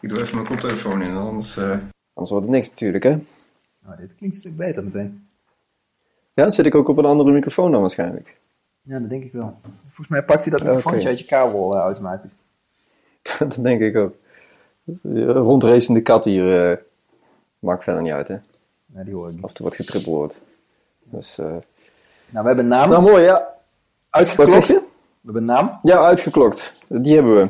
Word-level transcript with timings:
Ik 0.00 0.08
doe 0.08 0.20
even 0.20 0.34
mijn 0.34 0.46
koptelefoon 0.46 1.02
in, 1.02 1.16
anders, 1.16 1.56
eh, 1.56 1.70
Anders 2.14 2.30
wordt 2.30 2.46
het 2.46 2.54
niks 2.54 2.68
natuurlijk, 2.68 3.04
hè? 3.04 3.18
Nou, 3.84 3.96
dit 3.96 4.14
klinkt 4.16 4.34
een 4.36 4.40
stuk 4.40 4.56
beter 4.56 4.84
meteen. 4.84 5.28
Ja, 6.34 6.42
dan 6.42 6.52
zit 6.52 6.66
ik 6.66 6.74
ook 6.74 6.88
op 6.88 6.96
een 6.98 7.04
andere 7.04 7.30
microfoon 7.30 7.70
dan 7.70 7.80
waarschijnlijk. 7.80 8.36
Ja, 8.82 8.98
dat 8.98 9.08
denk 9.10 9.24
ik 9.24 9.32
wel. 9.32 9.54
Volgens 9.82 10.08
mij 10.08 10.22
pakt 10.24 10.42
hij 10.42 10.52
dat 10.52 10.62
microfoontje 10.62 11.00
Oké. 11.00 11.08
uit 11.08 11.18
je 11.18 11.24
kabel 11.24 11.74
eh, 11.74 11.80
automatisch. 11.80 12.32
dat 13.38 13.58
denk 13.62 13.80
ik 13.80 13.96
ook. 13.96 14.14
Rondracende 15.26 16.02
kat 16.02 16.24
hier 16.24 16.70
eh, 16.70 16.76
maakt 17.58 17.84
verder 17.84 18.02
niet 18.02 18.12
uit, 18.12 18.28
hè? 18.28 18.36
Nee, 18.86 19.04
die 19.04 19.14
hoor 19.14 19.28
ik 19.28 19.34
niet. 19.34 19.42
Af 19.42 19.48
en 19.48 19.56
toe 19.56 19.66
wat 19.66 19.74
getrippeld 19.76 20.14
wordt. 20.16 20.40
Dus, 21.02 21.38
eh, 21.38 21.46
Nou, 21.46 21.60
we 22.30 22.46
hebben 22.46 22.58
een 22.58 22.68
naam 22.68 22.90
Nou, 22.90 23.02
mooi, 23.02 23.22
ja. 23.22 23.32
Wat 23.32 23.48
uitgeklokt. 24.10 24.52
zeg 24.52 24.66
je? 24.66 24.74
We 24.74 24.80
hebben 25.24 25.42
een 25.42 25.48
naam. 25.48 25.78
Ja, 25.82 25.98
uitgeklokt. 26.04 26.74
Die 26.88 27.14
hebben 27.14 27.34
we. 27.36 27.48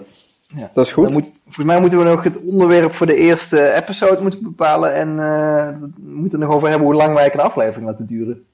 Ja. 0.56 0.70
Dat 0.74 0.86
is 0.86 0.92
goed. 0.92 1.12
Moet, 1.12 1.30
volgens 1.42 1.66
mij 1.66 1.80
moeten 1.80 1.98
we 1.98 2.04
nog 2.04 2.22
het 2.22 2.40
onderwerp 2.42 2.92
voor 2.92 3.06
de 3.06 3.16
eerste 3.16 3.72
episode 3.72 4.22
moeten 4.22 4.42
bepalen. 4.42 4.94
En 4.94 5.08
eh, 5.08 5.68
we 5.80 6.14
moeten 6.14 6.38
het 6.38 6.48
nog 6.48 6.56
over 6.56 6.68
hebben 6.68 6.86
hoe 6.86 6.96
lang 6.96 7.14
wij 7.14 7.34
een 7.34 7.40
aflevering 7.40 7.86
laten 7.86 8.06
duren. 8.06 8.44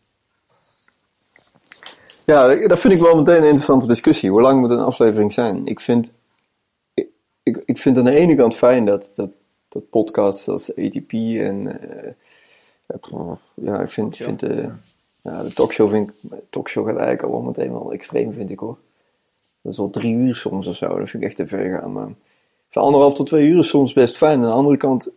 Ja, 2.25 2.67
dat 2.67 2.79
vind 2.79 2.93
ik 2.95 3.01
wel 3.01 3.17
meteen 3.17 3.37
een 3.37 3.43
interessante 3.43 3.87
discussie. 3.87 4.31
Hoe 4.31 4.41
lang 4.41 4.61
moet 4.61 4.71
een 4.71 4.81
aflevering 4.81 5.33
zijn? 5.33 5.67
Ik 5.67 5.81
vind, 5.81 6.13
ik, 6.95 7.09
ik, 7.43 7.63
ik 7.65 7.79
vind 7.79 7.99
aan 7.99 8.05
de 8.05 8.15
ene 8.15 8.35
kant 8.35 8.57
fijn 8.57 8.85
dat, 8.85 9.13
dat, 9.17 9.31
dat 9.69 9.91
podcasts 9.91 10.49
als 10.49 10.77
ATP 10.77 11.13
en... 11.13 11.81
eh, 11.81 12.13
ja, 13.55 13.81
ik 13.81 13.91
vind, 13.91 14.17
vind 14.17 14.41
de, 14.41 14.69
ja, 15.23 15.43
de 15.43 15.53
talkshow, 15.53 15.91
vind 15.91 16.09
ik, 16.09 16.15
talkshow 16.51 16.87
gaat 16.87 16.97
eigenlijk 16.97 17.35
al 17.35 17.41
meteen 17.41 17.73
wel 17.73 17.93
extreem, 17.93 18.33
vind 18.33 18.51
ik 18.51 18.59
hoor. 18.59 18.79
Dat 19.67 19.75
is 19.75 19.81
wel 19.81 19.91
drie 19.91 20.17
uur 20.17 20.35
soms 20.35 20.67
of 20.67 20.77
zo. 20.77 20.99
Dat 20.99 21.11
vind 21.11 21.23
ik 21.23 21.29
echt 21.29 21.37
te 21.37 21.47
ver 21.47 21.79
gaan. 21.79 21.93
Maar 21.93 22.09
van 22.71 22.83
anderhalf 22.83 23.15
tot 23.15 23.27
twee 23.27 23.49
uur 23.49 23.59
is 23.59 23.69
soms 23.69 23.93
best 23.93 24.17
fijn. 24.17 24.43
Aan 24.43 24.49
de 24.49 24.55
andere 24.55 24.77
kant 24.77 25.09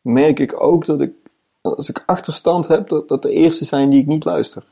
merk 0.00 0.38
ik 0.38 0.60
ook 0.60 0.86
dat 0.86 1.00
ik, 1.00 1.12
als 1.60 1.88
ik 1.88 2.02
achterstand 2.06 2.68
heb, 2.68 2.88
dat, 2.88 3.08
dat 3.08 3.22
de 3.22 3.30
eerste 3.30 3.64
zijn 3.64 3.90
die 3.90 4.00
ik 4.00 4.06
niet 4.06 4.24
luister. 4.24 4.64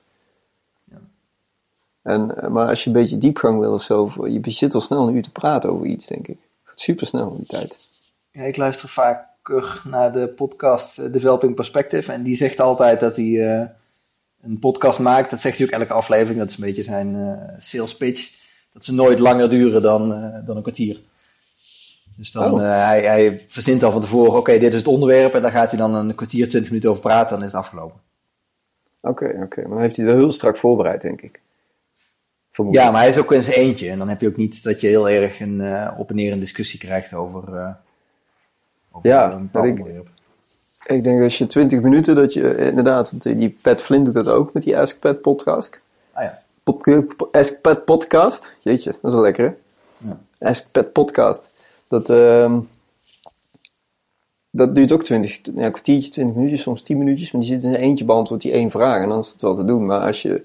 En, 2.02 2.42
eh, 2.42 2.48
maar 2.48 2.68
als 2.68 2.84
je 2.84 2.86
een 2.86 2.96
beetje 2.96 3.18
diepgang 3.18 3.58
wil 3.60 3.72
of 3.72 3.82
zo, 3.82 4.10
je 4.28 4.40
zit 4.44 4.74
al 4.74 4.80
snel 4.80 5.08
een 5.08 5.14
uur 5.14 5.22
te 5.22 5.32
praten 5.32 5.70
over 5.70 5.86
iets, 5.86 6.06
denk 6.06 6.28
ik. 6.28 6.38
Gaat 6.64 6.80
super 6.80 7.06
snel 7.06 7.36
die 7.36 7.46
tijd. 7.46 7.78
Ja, 8.30 8.42
ik 8.42 8.56
luister 8.56 8.88
vaker 8.88 9.82
naar 9.84 10.12
de 10.12 10.28
podcast 10.28 10.98
eh, 10.98 11.12
Developing 11.12 11.54
Perspective. 11.54 12.12
En 12.12 12.22
die 12.22 12.36
zegt 12.36 12.60
altijd 12.60 13.00
dat 13.00 13.16
hij 13.16 13.56
eh, 13.56 13.66
een 14.42 14.58
podcast 14.58 14.98
maakt. 14.98 15.30
Dat 15.30 15.40
zegt 15.40 15.58
hij 15.58 15.66
ook 15.66 15.72
elke 15.72 15.92
aflevering. 15.92 16.38
Dat 16.38 16.48
is 16.48 16.56
een 16.56 16.64
beetje 16.64 16.82
zijn 16.82 17.38
sales 17.58 17.96
pitch. 17.96 18.41
Dat 18.72 18.84
ze 18.84 18.94
nooit 18.94 19.18
langer 19.18 19.50
duren 19.50 19.82
dan, 19.82 20.12
eh, 20.14 20.46
dan 20.46 20.56
een 20.56 20.62
kwartier. 20.62 20.98
Dus 22.16 22.32
dan, 22.32 22.52
Oh. 22.52 22.60
eh, 22.62 22.84
hij, 22.86 23.02
hij 23.04 23.44
verzint 23.48 23.82
al 23.82 23.92
van 23.92 24.00
tevoren, 24.00 24.32
oké, 24.38 24.58
dit 24.58 24.72
is 24.72 24.78
het 24.78 24.86
onderwerp. 24.88 25.34
En 25.34 25.42
daar 25.42 25.50
gaat 25.50 25.68
hij 25.70 25.78
dan 25.78 25.94
een 25.94 26.14
kwartier, 26.14 26.48
twintig 26.48 26.70
minuten 26.70 26.90
over 26.90 27.02
praten. 27.02 27.36
Dan 27.38 27.46
is 27.46 27.52
het 27.52 27.60
afgelopen. 27.60 28.00
Oké, 29.00 29.24
oké. 29.42 29.60
Maar 29.60 29.68
dan 29.70 29.80
heeft 29.80 29.96
hij 29.96 30.04
het 30.04 30.14
wel 30.14 30.22
heel 30.22 30.32
strak 30.32 30.56
voorbereid, 30.56 31.00
denk 31.02 31.20
ik. 31.22 31.40
Ja, 32.70 32.90
maar 32.90 33.00
hij 33.00 33.08
is 33.08 33.18
ook 33.18 33.32
in 33.32 33.42
zijn 33.42 33.56
eentje. 33.56 33.90
En 33.90 33.98
dan 33.98 34.08
heb 34.08 34.20
je 34.20 34.28
ook 34.28 34.36
niet 34.36 34.62
dat 34.62 34.80
je 34.80 34.86
heel 34.86 35.08
erg 35.08 35.40
een 35.40 35.60
eh, 35.60 35.92
op 35.98 36.08
en 36.10 36.14
neer 36.16 36.32
een 36.32 36.40
discussie 36.40 36.78
krijgt 36.78 37.14
over, 37.14 37.76
over 38.92 39.08
Ja, 39.10 39.32
een 39.32 39.42
bepaald 39.42 39.52
dat 39.52 39.64
ik- 39.64 39.78
onderwerp. 39.78 40.08
Ik 40.86 41.04
denk 41.04 41.16
dat 41.16 41.24
als 41.24 41.38
je 41.38 41.46
20 41.46 41.80
minuten, 41.80 42.14
dat 42.14 42.32
je 42.32 42.56
inderdaad, 42.56 43.10
want 43.10 43.22
die 43.22 43.56
Pat 43.62 43.80
Flynn 43.82 44.04
doet 44.04 44.14
dat 44.14 44.28
ook 44.28 44.52
met 44.52 44.62
die 44.62 44.76
Ask 44.78 44.98
Pat 44.98 45.20
podcast. 45.20 45.80
Ah 46.12 46.22
ja. 46.22 46.42
Ask 47.30 47.60
Pat 47.60 47.84
podcast. 47.84 48.56
Jeetje, 48.60 48.90
dat 48.90 49.10
is 49.10 49.12
wel 49.12 49.22
lekker 49.22 49.44
hè? 49.44 49.54
Ja. 50.08 50.20
Ask 50.38 50.70
Pat 50.70 50.92
podcast. 50.92 51.48
Dat, 51.88 52.10
ehm, 52.10 52.58
dat 54.50 54.74
duurt 54.74 54.92
ook 54.92 55.04
20, 55.04 55.40
ja, 55.54 55.64
een 55.64 55.70
kwartiertje, 55.70 56.10
20 56.10 56.36
minuutjes, 56.36 56.62
soms 56.62 56.82
10 56.82 56.98
minuutjes. 56.98 57.32
Maar 57.32 57.40
die 57.40 57.50
zit 57.50 57.62
in 57.64 57.74
eentje 57.74 58.04
beantwoordt 58.04 58.42
die 58.42 58.52
één 58.52 58.70
vraag 58.70 59.02
en 59.02 59.08
dan 59.08 59.18
is 59.18 59.28
het 59.28 59.42
wel 59.42 59.54
te 59.54 59.64
doen. 59.64 59.86
Maar 59.86 60.00
als 60.00 60.22
je, 60.22 60.44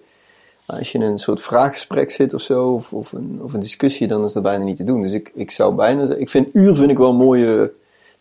als 0.65 0.91
je 0.91 0.97
in 0.97 1.03
een 1.03 1.17
soort 1.17 1.41
vraaggesprek 1.41 2.11
zit 2.11 2.33
of 2.33 2.41
zo, 2.41 2.73
of, 2.73 2.93
of, 2.93 3.11
een, 3.11 3.39
of 3.43 3.53
een 3.53 3.59
discussie, 3.59 4.07
dan 4.07 4.23
is 4.23 4.33
dat 4.33 4.43
bijna 4.43 4.63
niet 4.63 4.75
te 4.75 4.83
doen. 4.83 5.01
Dus 5.01 5.13
ik, 5.13 5.31
ik 5.33 5.51
zou 5.51 5.75
bijna 5.75 6.15
ik 6.15 6.29
vind 6.29 6.49
uur 6.53 6.75
vind 6.75 6.91
ik 6.91 6.97
wel 6.97 7.09
een 7.09 7.15
mooie 7.15 7.71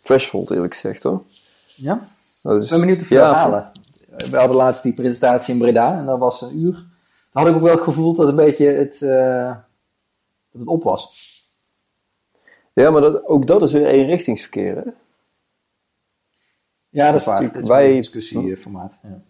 threshold 0.03 0.51
eerlijk 0.51 0.75
gezegd 0.75 1.03
hoor. 1.03 1.23
Ja? 1.75 2.07
Dat 2.43 2.63
is, 2.63 2.65
Ik 2.65 2.71
ben 2.71 2.81
benieuwd 2.81 3.01
of 3.01 3.09
we 3.09 3.15
ja, 3.15 3.33
halen. 3.33 3.71
We 4.31 4.37
hadden 4.37 4.57
laatst 4.57 4.83
die 4.83 4.95
presentatie 4.95 5.53
in 5.53 5.61
Breda 5.61 5.99
en 5.99 6.07
dat 6.07 6.19
was 6.19 6.41
een 6.41 6.59
uur. 6.59 6.86
Had 7.37 7.47
ik 7.47 7.55
ook 7.55 7.63
wel 7.63 7.73
het 7.75 7.81
gevoel 7.81 8.15
dat 8.15 8.29
een 8.29 8.37
beetje 8.37 8.67
het, 8.67 9.03
eh, 9.03 9.57
dat 10.51 10.61
het 10.61 10.67
op 10.67 10.83
was. 10.83 11.25
Ja, 12.73 12.91
maar 12.91 13.01
dat, 13.01 13.25
ook 13.27 13.47
dat 13.47 13.63
is 13.63 13.73
weer 13.73 13.87
eenrichtingsverkeer. 13.87 14.77
Hè? 14.77 14.83
Ja, 16.89 17.11
dat 17.11 17.21
is 17.21 17.25
Dat 17.25 17.25
waar. 17.25 17.43
is 17.43 17.53
Het 17.53 17.55
natuurlijk- 17.55 17.63
is 17.63 17.69
wij- 17.69 17.79
wij... 17.83 17.91
een 17.91 17.97
discussieformaat. 17.97 19.01
Ja. 19.03 19.21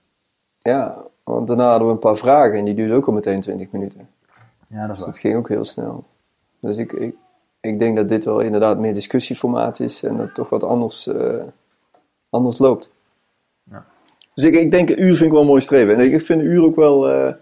Ja, 0.58 1.02
want 1.22 1.46
daarna 1.46 1.68
hadden 1.70 1.86
we 1.88 1.92
een 1.94 1.98
paar 2.00 2.16
vragen 2.16 2.58
en 2.58 2.64
die 2.64 2.74
duurden 2.74 2.96
ook 2.96 3.06
al 3.06 3.12
meteen 3.12 3.40
20 3.40 3.70
minuten. 3.70 4.08
ja, 4.68 4.80
dat 4.80 4.80
is 4.82 4.86
Dus 4.88 4.96
waar. 4.98 5.06
dat 5.06 5.18
ging 5.18 5.36
ook 5.36 5.48
heel 5.48 5.64
snel. 5.64 6.04
Dus 6.60 6.76
ik, 6.76 6.92
ik, 6.92 7.14
ik 7.60 7.78
denk 7.78 7.96
dat 7.96 8.08
dit 8.08 8.24
wel 8.24 8.40
inderdaad 8.40 8.78
meer 8.78 8.92
discussieformaat 8.94 9.80
is 9.80 10.02
en 10.02 10.16
dat 10.16 10.26
het 10.26 10.34
toch 10.34 10.48
wat 10.48 10.62
anders, 10.64 11.06
eh, 11.06 11.42
anders 12.30 12.58
loopt. 12.58 12.92
Ja. 13.70 13.86
Dus 14.34 14.44
ik, 14.44 14.54
ik 14.54 14.70
denk 14.70 14.88
een 14.88 15.02
uur 15.02 15.14
vind 15.14 15.20
ik 15.26 15.30
wel 15.32 15.40
een 15.40 15.46
mooi 15.46 15.60
streven. 15.60 15.94
En 15.94 16.12
ik 16.12 16.22
vind 16.22 16.40
een 16.40 16.46
uur 16.46 16.64
ook 16.64 16.76
wel 16.76 17.08
eh, 17.08 17.34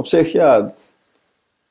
op 0.00 0.06
zich, 0.06 0.32
ja, 0.32 0.74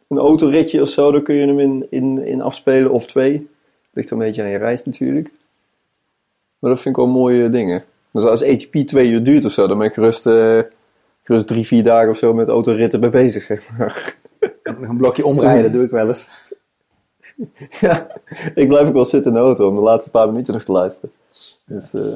een 0.08 0.18
autoritje 0.18 0.82
of 0.82 0.90
zo, 0.90 1.12
daar 1.12 1.22
kun 1.22 1.36
je 1.36 1.48
hem 1.48 1.60
in, 1.60 1.88
in, 1.90 2.26
in 2.26 2.42
afspelen 2.42 2.92
of 2.92 3.06
twee. 3.06 3.48
Ligt 3.92 4.10
er 4.10 4.14
een 4.14 4.24
beetje 4.24 4.42
aan 4.42 4.50
je 4.50 4.58
reis 4.58 4.86
natuurlijk. 4.86 5.32
Maar 6.60 6.70
dat 6.70 6.82
vind 6.82 6.98
ik 6.98 7.04
wel 7.04 7.14
mooie 7.14 7.50
dingen. 7.50 7.84
Dus 8.12 8.24
als 8.24 8.44
ATP 8.44 8.74
twee 8.74 9.10
uur 9.10 9.24
duurt 9.24 9.46
of 9.46 9.52
zo, 9.52 9.68
dan 9.68 9.78
ben 9.78 9.88
ik 9.88 9.94
gerust, 9.94 10.26
eh, 10.26 10.60
gerust 11.24 11.48
drie, 11.48 11.68
vier 11.68 11.84
dagen 11.84 12.10
of 12.10 12.18
zo 12.18 12.34
met 12.34 12.48
autoritten 12.48 13.00
bij 13.00 13.10
bezig, 13.10 13.44
zeg 13.44 13.70
maar. 13.78 14.16
Nog 14.64 14.90
een 14.90 14.98
blokje 14.98 15.26
omrijden 15.26 15.72
doe 15.72 15.84
ik 15.84 15.92
wel 15.92 16.08
eens. 16.08 16.28
Ja, 17.80 18.08
ik 18.56 18.68
blijf 18.68 18.88
ook 18.88 18.94
wel 18.94 19.06
zitten 19.06 19.32
in 19.32 19.38
de 19.38 19.44
auto 19.44 19.68
om 19.68 19.76
de 19.76 19.82
laatste 19.82 20.12
paar 20.12 20.28
minuten 20.28 20.54
nog 20.54 20.64
te 20.64 20.72
luisteren. 20.72 21.12
Dus 21.66 21.94
eh, 21.94 22.16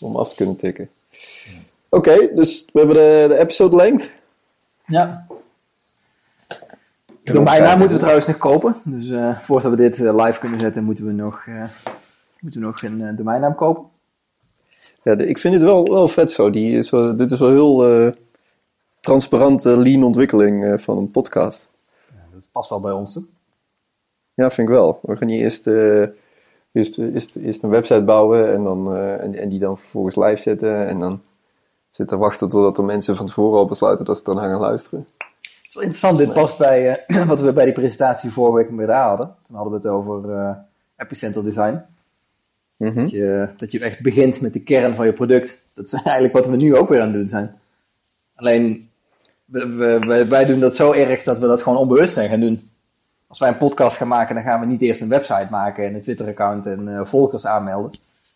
om 0.00 0.16
af 0.16 0.30
te 0.30 0.36
kunnen 0.36 0.56
tikken. 0.56 0.90
Oké, 1.88 2.34
dus 2.34 2.64
we 2.72 2.78
hebben 2.78 2.96
de, 2.96 3.26
de 3.28 3.38
episode 3.38 3.76
length. 3.76 4.12
Ja. 4.86 5.26
De 7.22 7.32
domeinnaam 7.32 7.78
moeten 7.78 7.96
we 7.96 8.02
trouwens 8.02 8.26
nog 8.26 8.38
kopen. 8.38 8.74
Dus 8.84 9.10
eh, 9.10 9.38
voordat 9.38 9.70
we 9.70 9.76
dit 9.76 10.04
eh, 10.04 10.24
live 10.24 10.40
kunnen 10.40 10.60
zetten, 10.60 10.84
moeten 10.84 11.06
we 11.06 11.12
nog, 11.12 11.42
eh, 11.46 11.64
moeten 12.40 12.60
we 12.60 12.66
nog 12.66 12.82
een 12.82 13.16
domeinnaam 13.16 13.54
kopen. 13.54 13.84
Ja, 15.02 15.14
de- 15.14 15.26
ik 15.26 15.38
vind 15.38 15.54
het 15.54 15.62
wel, 15.62 15.88
wel 15.90 16.08
vet 16.08 16.32
zo. 16.32 16.50
Die 16.50 16.76
is 16.76 16.90
wel, 16.90 17.16
dit 17.16 17.30
is 17.30 17.38
wel 17.38 17.50
heel 17.50 18.14
transparante, 19.00 19.76
lean 19.76 20.04
ontwikkeling 20.04 20.82
van 20.82 20.98
een 20.98 21.10
podcast. 21.10 21.68
Dat 22.32 22.46
past 22.52 22.70
wel 22.70 22.80
bij 22.80 22.92
ons. 22.92 23.14
Hè? 23.14 23.20
Ja, 24.34 24.50
vind 24.50 24.68
ik 24.68 24.74
wel. 24.74 24.98
We 25.02 25.16
gaan 25.16 25.28
hier 25.28 25.40
eerst, 25.42 25.66
eerst, 26.72 26.98
eerst, 26.98 27.36
eerst 27.36 27.62
een 27.62 27.70
website 27.70 28.04
bouwen 28.04 28.52
en, 28.52 28.64
dan, 28.64 28.96
en, 28.96 29.34
en 29.38 29.48
die 29.48 29.58
dan 29.58 29.78
vervolgens 29.78 30.16
live 30.16 30.40
zetten. 30.42 30.88
En 30.88 30.98
dan 30.98 31.22
zitten 31.90 32.18
wachten 32.18 32.48
totdat 32.48 32.78
er 32.78 32.84
mensen 32.84 33.16
van 33.16 33.26
tevoren 33.26 33.58
al 33.58 33.66
besluiten 33.66 34.04
dat 34.04 34.16
ze 34.16 34.24
dan 34.24 34.36
gaan 34.38 34.60
luisteren. 34.60 35.06
Het 35.70 35.84
is 35.84 36.00
wel 36.00 36.14
interessant, 36.14 36.18
dit 36.18 36.32
past 36.32 36.58
bij 36.58 37.04
eh, 37.06 37.26
wat 37.28 37.40
we 37.40 37.52
bij 37.52 37.64
die 37.64 37.72
presentatie 37.74 38.30
vorige 38.30 38.56
week 38.56 38.68
in 38.68 38.76
Breda 38.76 39.08
hadden. 39.08 39.34
Toen 39.46 39.56
hadden 39.56 39.72
we 39.72 39.78
het 39.78 39.96
over 39.96 40.34
eh, 40.34 40.56
epicenter 40.96 41.44
design. 41.44 41.80
Mhm. 42.76 42.94
Dat, 43.00 43.10
je, 43.10 43.48
dat 43.56 43.72
je 43.72 43.80
echt 43.80 44.00
begint 44.00 44.40
met 44.40 44.52
de 44.52 44.62
kern 44.62 44.94
van 44.94 45.06
je 45.06 45.12
product. 45.12 45.58
Dat 45.74 45.84
is 45.86 45.92
eigenlijk 46.02 46.32
wat 46.32 46.46
we 46.46 46.56
nu 46.56 46.76
ook 46.76 46.88
weer 46.88 47.00
aan 47.00 47.06
het 47.08 47.16
doen 47.16 47.28
zijn. 47.28 47.58
Alleen, 48.34 48.90
we, 49.44 49.68
we, 49.98 50.26
wij- 50.26 50.44
doen 50.44 50.60
dat 50.60 50.76
zo 50.76 50.92
erg 50.92 51.22
dat 51.22 51.38
we 51.38 51.46
dat 51.46 51.62
gewoon 51.62 51.78
onbewust 51.78 52.14
zijn 52.14 52.28
gaan 52.30 52.40
doen. 52.40 52.70
Als 53.26 53.38
wij 53.38 53.48
een 53.48 53.56
podcast 53.56 53.96
gaan 53.96 54.08
maken, 54.08 54.34
dan 54.34 54.44
gaan 54.44 54.60
we 54.60 54.66
niet 54.66 54.80
eerst 54.82 55.00
een 55.00 55.08
website 55.08 55.46
maken 55.50 55.84
en 55.86 55.94
een 55.94 56.02
Twitter-account 56.02 56.66
en 56.66 56.96
eh, 56.96 57.04
volgers 57.04 57.46
aanmelden. 57.46 57.92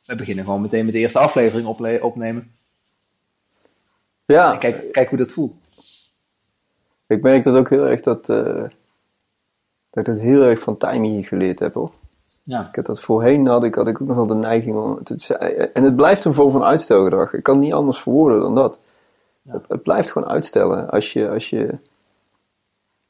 We 0.06 0.16
beginnen 0.16 0.44
gewoon 0.44 0.60
meteen 0.60 0.84
met 0.84 0.94
de 0.94 1.00
eerste 1.00 1.18
aflevering 1.18 1.66
opnemen. 2.02 2.52
Ja, 4.24 4.52
En 4.52 4.58
kijk, 4.58 4.92
kijk 4.92 5.08
hoe 5.08 5.18
dat 5.18 5.32
voelt. 5.32 5.54
Ik 7.14 7.22
merk 7.22 7.42
dat 7.42 7.54
ook 7.54 7.70
heel 7.70 7.86
erg 7.86 8.00
dat, 8.00 8.28
eh, 8.28 8.62
dat 9.90 9.96
ik 9.96 10.04
dat 10.04 10.20
heel 10.20 10.42
erg 10.42 10.60
van 10.60 10.76
Timey 10.76 11.22
geleerd 11.22 11.58
heb 11.58 11.74
hoor. 11.74 11.90
Ja. 12.42 12.66
Ik 12.68 12.76
had 12.76 12.86
dat 12.86 13.00
voorheen 13.00 13.46
had 13.46 13.64
ik, 13.64 13.74
had 13.74 13.88
ik 13.88 14.00
ook 14.00 14.06
nog 14.08 14.16
wel 14.16 14.26
de 14.26 14.34
neiging 14.34 14.76
om 14.76 14.94
het 14.96 15.06
te 15.06 15.14
zeggen. 15.16 15.74
En 15.74 15.84
het 15.84 15.96
blijft 15.96 16.24
een 16.24 16.34
vorm 16.34 16.50
van 16.50 16.62
uitstelgedrag. 16.62 17.32
Ik 17.32 17.42
kan 17.42 17.54
het 17.54 17.64
niet 17.64 17.72
anders 17.72 17.98
verwoorden 18.00 18.40
dan 18.40 18.54
dat. 18.54 18.78
Het, 19.48 19.62
het 19.68 19.82
blijft 19.82 20.10
gewoon 20.10 20.28
uitstellen. 20.28 20.90
Als 20.90 21.12
je, 21.12 21.30
als 21.30 21.50
je, 21.50 21.78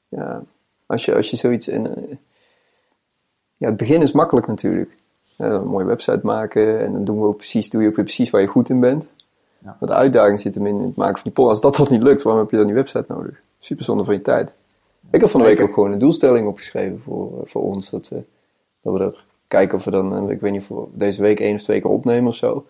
ja, 0.08 0.42
als 0.86 1.04
je, 1.04 1.14
als 1.14 1.30
je 1.30 1.36
zoiets 1.36 1.68
in. 1.68 1.86
eh, 1.86 2.16
ja, 3.56 3.66
het 3.68 3.76
begin 3.76 4.02
is 4.02 4.12
makkelijk 4.12 4.46
natuurlijk. 4.46 4.90
Ja, 5.36 5.46
een 5.46 5.66
mooie 5.66 5.84
website 5.84 6.20
maken 6.22 6.80
en 6.80 6.92
dan 6.92 7.04
doen 7.04 7.20
we 7.20 7.26
ook 7.26 7.36
precies, 7.36 7.70
doe 7.70 7.82
je 7.82 7.88
ook 7.88 7.96
weer 7.96 8.04
precies 8.04 8.30
waar 8.30 8.40
je 8.40 8.46
goed 8.46 8.68
in 8.68 8.80
bent. 8.80 9.08
Ja. 9.58 9.76
Maar 9.80 9.88
de 9.88 9.94
uitdaging 9.94 10.40
zit 10.40 10.54
hem 10.54 10.66
in 10.66 10.80
het 10.80 10.96
maken 10.96 11.14
van 11.14 11.22
die 11.24 11.32
poll. 11.32 11.48
Als 11.48 11.60
dat 11.60 11.72
toch 11.72 11.90
niet 11.90 12.02
lukt, 12.02 12.22
waarom 12.22 12.42
heb 12.42 12.50
je 12.50 12.56
dan 12.56 12.66
die 12.66 12.74
website 12.74 13.04
nodig? 13.08 13.40
Super 13.64 13.84
zonde 13.84 14.05
van 14.05 14.14
je 14.14 14.20
tijd. 14.20 14.55
Ik 15.11 15.20
heb 15.20 15.31
van 15.31 15.40
de 15.40 15.46
week 15.46 15.61
ook 15.61 15.75
gewoon 15.75 15.93
een 15.93 15.99
doelstelling 15.99 16.46
opgeschreven 16.46 17.00
voor, 17.00 17.40
eh, 17.40 17.50
voor 17.50 17.62
ons. 17.62 17.90
Dat 17.90 18.08
we, 18.08 18.22
dat 18.82 18.93
we 18.93 19.00
er 19.00 19.25
kijken 19.49 19.78
of 19.78 19.84
we 19.84 19.90
dan, 19.90 20.31
ik 20.31 20.40
weet 20.40 20.52
niet, 20.52 20.64
voor 20.64 20.88
deze 20.93 21.22
week 21.22 21.40
één 21.40 21.55
of 21.55 21.62
twee 21.62 21.81
keer 21.81 21.90
opnemen 21.90 22.28
of 22.28 22.34
zo. 22.34 22.66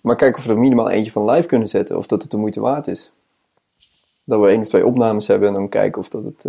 Maar 0.00 0.16
kijken 0.16 0.38
of 0.38 0.44
we 0.46 0.52
er 0.52 0.58
minimaal 0.58 0.90
eentje 0.90 1.12
van 1.12 1.30
live 1.30 1.46
kunnen 1.46 1.68
zetten, 1.68 1.96
of 1.96 2.06
dat 2.06 2.22
het 2.22 2.30
de 2.30 2.36
moeite 2.36 2.60
waard 2.60 2.86
is. 2.86 3.10
Dat 4.24 4.40
we 4.40 4.48
één 4.48 4.60
of 4.60 4.68
twee 4.68 4.86
opnames 4.86 5.26
hebben 5.26 5.48
en 5.48 5.54
dan 5.54 5.68
kijken 5.68 6.00
of, 6.00 6.08
dat 6.08 6.24
het, 6.24 6.44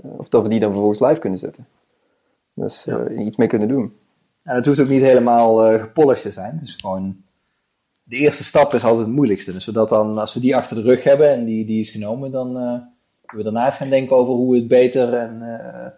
of 0.00 0.28
dat 0.28 0.42
we 0.42 0.48
die 0.48 0.60
dan 0.60 0.70
vervolgens 0.70 1.00
live 1.00 1.20
kunnen 1.20 1.38
zetten. 1.38 1.66
Dus 2.54 2.84
Ja. 2.84 3.08
iets 3.08 3.36
mee 3.36 3.48
kunnen 3.48 3.68
doen. 3.68 3.96
En 4.42 4.54
het 4.54 4.66
hoeft 4.66 4.80
ook 4.80 4.88
niet 4.88 5.02
helemaal 5.02 5.64
eh 5.64 5.80
gepolished 5.80 6.22
te 6.22 6.32
zijn. 6.32 6.52
Het 6.52 6.62
is 6.62 6.74
gewoon... 6.74 7.22
De 8.08 8.16
eerste 8.16 8.44
stap 8.44 8.74
is 8.74 8.84
altijd 8.84 9.06
het 9.06 9.14
moeilijkste. 9.14 9.52
Dus 9.52 9.64
zodat 9.64 9.88
dan, 9.88 10.18
als 10.18 10.34
we 10.34 10.40
die 10.40 10.56
achter 10.56 10.76
de 10.76 10.82
rug 10.82 11.04
hebben 11.04 11.28
en 11.30 11.44
die, 11.44 11.64
die 11.64 11.80
is 11.80 11.90
genomen, 11.90 12.30
dan 12.30 12.48
eh, 12.56 12.72
kunnen 13.26 13.46
we 13.46 13.52
daarnaast 13.52 13.76
gaan 13.76 13.90
denken 13.90 14.16
over 14.16 14.34
hoe 14.34 14.52
we 14.52 14.58
het 14.58 14.68
beter 14.68 15.14
en 15.14 15.42
eh, 15.42 15.84
het 15.84 15.94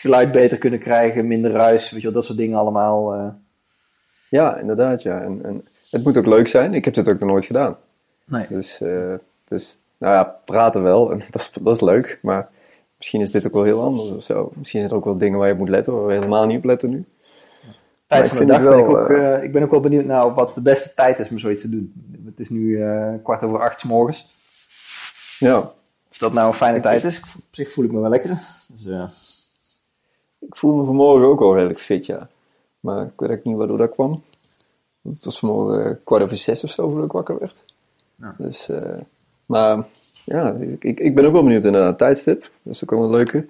geluid 0.00 0.32
beter 0.32 0.58
kunnen 0.58 0.78
krijgen, 0.80 1.26
minder 1.26 1.50
ruis, 1.50 1.90
weet 1.90 2.00
je 2.00 2.06
wel, 2.06 2.16
dat 2.16 2.24
soort 2.24 2.38
dingen 2.38 2.58
allemaal. 2.58 3.14
eh. 3.14 3.28
Ja, 4.28 4.56
inderdaad, 4.56 5.02
ja. 5.02 5.20
En, 5.20 5.44
en 5.44 5.64
het 5.90 6.04
moet 6.04 6.16
ook 6.16 6.26
leuk 6.26 6.46
zijn. 6.48 6.72
Ik 6.72 6.84
heb 6.84 6.94
dit 6.94 7.08
ook 7.08 7.18
nog 7.18 7.28
nooit 7.28 7.44
gedaan. 7.44 7.76
nee. 8.24 8.46
Dus, 8.48 8.82
dus 9.48 9.78
nou 9.98 10.14
ja, 10.14 10.40
praten 10.44 10.82
wel. 10.82 11.10
En 11.12 11.18
dat 11.30 11.40
is, 11.40 11.50
dat 11.62 11.74
is 11.74 11.80
leuk. 11.80 12.18
Maar 12.22 12.48
misschien 12.96 13.20
is 13.20 13.30
dit 13.30 13.46
ook 13.46 13.52
wel 13.52 13.62
heel 13.64 13.82
anders 13.82 14.12
of 14.12 14.22
zo. 14.22 14.52
Misschien 14.54 14.80
zijn 14.80 14.92
er 14.92 14.98
ook 14.98 15.04
wel 15.04 15.18
dingen 15.18 15.38
waar 15.38 15.46
je 15.46 15.52
op 15.52 15.58
moet 15.58 15.68
letten, 15.68 15.92
waar 15.94 16.06
we 16.06 16.12
helemaal 16.12 16.46
niet 16.46 16.58
op 16.58 16.64
letten 16.64 16.90
nu. 16.90 17.04
Tijd 18.14 18.32
ik 18.32 18.36
van 18.38 18.46
de 18.46 18.52
vind 18.52 18.64
dag 18.64 18.74
het 18.74 18.76
ben 18.76 18.78
ik 18.78 18.86
wel, 18.86 19.02
ook, 19.04 19.36
eh, 19.38 19.42
ik 19.44 19.52
ben 19.52 19.62
ook 19.62 19.70
wel 19.70 19.80
benieuwd 19.80 20.04
naar 20.04 20.34
wat 20.34 20.54
de 20.54 20.60
beste 20.60 20.92
tijd 20.94 21.18
is 21.18 21.28
om 21.28 21.38
zoiets 21.38 21.62
te 21.62 21.68
doen. 21.70 21.92
Het 22.24 22.40
is 22.40 22.48
nu 22.50 22.82
eh, 22.82 23.08
kwart 23.22 23.42
over 23.42 23.60
acht 23.60 23.80
's 23.80 23.84
morgens. 23.84 24.32
Ja, 25.38 25.58
Of 26.10 26.18
dat 26.18 26.32
nou 26.32 26.48
een 26.48 26.54
fijne 26.54 26.80
tijd 26.80 27.04
is, 27.04 27.18
ik 27.18 27.26
voel- 27.26 27.42
op 27.48 27.54
zich 27.54 27.72
voel 27.72 27.84
ik 27.84 27.92
me 27.92 28.00
wel 28.00 28.10
lekker. 28.10 28.38
Dus, 28.68 28.86
eh, 28.86 29.04
ik 30.38 30.56
voelde 30.56 30.76
me 30.80 30.84
vanmorgen 30.84 31.26
ook 31.28 31.40
al 31.40 31.54
redelijk 31.54 31.80
fit, 31.80 32.06
ja. 32.06 32.28
Maar 32.80 33.04
ik 33.04 33.12
weet 33.16 33.30
ook 33.30 33.44
niet 33.44 33.56
waardoor 33.56 33.78
dat 33.78 33.90
kwam. 33.90 34.22
Want 35.00 35.16
Het 35.16 35.24
was 35.24 35.38
vanmorgen 35.38 35.84
eh, 35.90 35.96
kwart 36.04 36.22
over 36.22 36.36
zes 36.36 36.64
of 36.64 36.70
zo 36.70 36.86
voordat 36.88 37.04
ik 37.04 37.12
wakker 37.12 37.38
werd. 37.38 37.62
Ja. 38.20 38.34
Dus, 38.38 38.68
eh, 38.68 38.82
maar 39.46 39.84
ja, 40.24 40.50
ik, 40.52 40.84
ik, 40.84 41.00
ik 41.00 41.14
ben 41.14 41.24
ook 41.24 41.32
wel 41.32 41.42
benieuwd 41.42 41.62
naar 41.62 41.86
het 41.86 41.98
tijdstip. 41.98 42.50
Dat 42.62 42.74
is 42.74 42.82
ook 42.82 42.90
wel 42.90 43.02
een 43.02 43.10
leuke. 43.10 43.46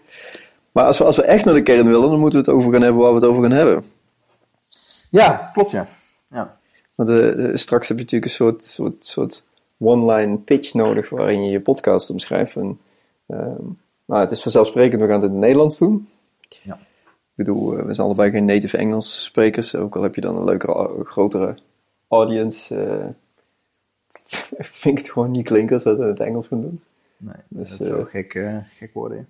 Maar 0.72 0.84
als 0.84 0.98
we, 0.98 1.04
als 1.04 1.16
we 1.16 1.22
echt 1.22 1.44
naar 1.44 1.54
de 1.54 1.62
kern 1.62 1.86
willen, 1.86 2.10
dan 2.10 2.18
moeten 2.18 2.38
we 2.44 2.44
het 2.50 2.54
over 2.54 2.72
gaan 2.72 2.82
hebben 2.82 3.00
waar 3.02 3.10
we 3.10 3.16
het 3.18 3.24
over 3.28 3.42
gaan 3.42 3.52
hebben. 3.52 3.84
Ja, 5.20 5.50
klopt 5.52 5.70
ja. 5.70 5.86
ja. 6.30 6.56
Want 6.94 7.08
eh, 7.08 7.48
eh, 7.48 7.56
straks 7.56 7.88
heb 7.88 7.96
je 7.96 8.02
natuurlijk 8.02 8.30
een 8.30 8.36
soort, 8.36 8.62
soort, 8.64 9.06
soort 9.06 9.44
one-line 9.78 10.36
pitch 10.36 10.74
nodig 10.74 11.08
waarin 11.10 11.44
je 11.44 11.50
je 11.50 11.60
podcast 11.60 12.10
omschrijft. 12.10 12.56
En, 12.56 12.80
ehm, 13.26 13.62
maar 14.04 14.20
het 14.20 14.30
is 14.30 14.42
vanzelfsprekend, 14.42 15.00
we 15.00 15.06
gaan 15.06 15.16
het 15.20 15.24
in 15.24 15.30
het 15.30 15.40
Nederlands 15.40 15.78
doen. 15.78 16.08
Ja. 16.48 16.74
Ik 17.36 17.44
bedoel, 17.44 17.78
eh, 17.78 17.84
we 17.84 17.94
zijn 17.94 18.06
allebei 18.06 18.30
geen 18.30 18.44
native 18.44 18.76
Engels 18.76 19.22
sprekers, 19.24 19.74
ook 19.74 19.96
al 19.96 20.02
heb 20.02 20.14
je 20.14 20.20
dan 20.20 20.36
een 20.36 20.44
leukere, 20.44 21.04
grotere 21.04 21.54
audience. 22.08 22.76
eh, 22.76 23.06
vind 24.58 24.98
ik 24.98 25.04
het 25.04 25.12
gewoon 25.12 25.30
niet 25.30 25.44
klinken 25.46 25.74
als 25.74 25.84
we 25.84 25.90
het 25.90 25.98
in 25.98 26.06
het 26.06 26.20
Engels 26.20 26.46
gaan 26.48 26.60
doen. 26.60 26.80
Nee, 27.16 27.34
Dus, 27.48 27.76
dat 27.76 27.86
zou 27.86 28.00
eh, 28.00 28.06
gek, 28.06 28.62
gek 28.76 28.94
worden. 28.94 29.28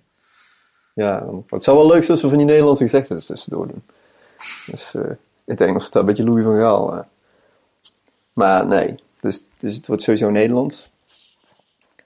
ja. 0.93 1.19
Maar 1.31 1.43
het 1.49 1.63
zou 1.63 1.77
wel 1.77 1.87
leuk 1.87 1.99
zijn 1.99 2.11
als 2.11 2.21
we 2.21 2.27
van 2.27 2.37
die 2.37 2.45
Nederlandse 2.47 2.83
gezegdes 2.83 3.25
tussendoor 3.25 3.67
doen. 3.67 3.83
Dus 4.65 4.93
het 5.45 5.61
Engels 5.61 5.85
staat 5.85 6.01
een 6.01 6.07
beetje 6.07 6.23
Louis 6.23 6.43
van 6.43 6.57
Gaal. 6.57 6.95
eh. 6.97 7.03
Maar 8.33 8.67
nee, 8.67 9.03
dus, 9.19 9.45
dus 9.57 9.75
het 9.75 9.87
wordt 9.87 10.01
sowieso 10.01 10.29
Nederlands. 10.29 10.91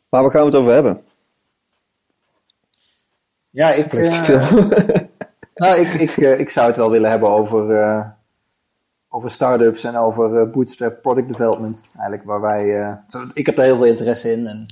Maar 0.10 0.22
waar 0.22 0.32
gaan 0.32 0.42
we 0.42 0.48
het 0.48 0.56
over 0.56 0.72
hebben? 0.74 1.04
Ja, 3.50 3.72
ik, 3.72 3.94
eh, 3.94 4.52
nou, 5.56 5.80
ik, 5.80 5.94
ik, 5.94 6.18
eh, 6.18 6.40
ik 6.40 6.50
zou 6.50 6.68
het 6.68 6.76
wel 6.76 6.90
willen 6.92 7.10
hebben 7.10 7.30
over, 7.30 8.16
over 9.10 9.32
start-ups 9.32 9.84
en 9.84 9.96
over 9.96 10.50
bootstrap 10.50 11.02
product 11.02 11.28
development. 11.28 11.82
Eigenlijk 11.94 12.24
waar 12.24 12.42
wij, 12.42 12.98
ik 13.34 13.46
heb 13.46 13.56
daar 13.56 13.66
heel 13.66 13.76
veel 13.76 13.86
interesse 13.86 14.32
in. 14.32 14.48
En 14.48 14.66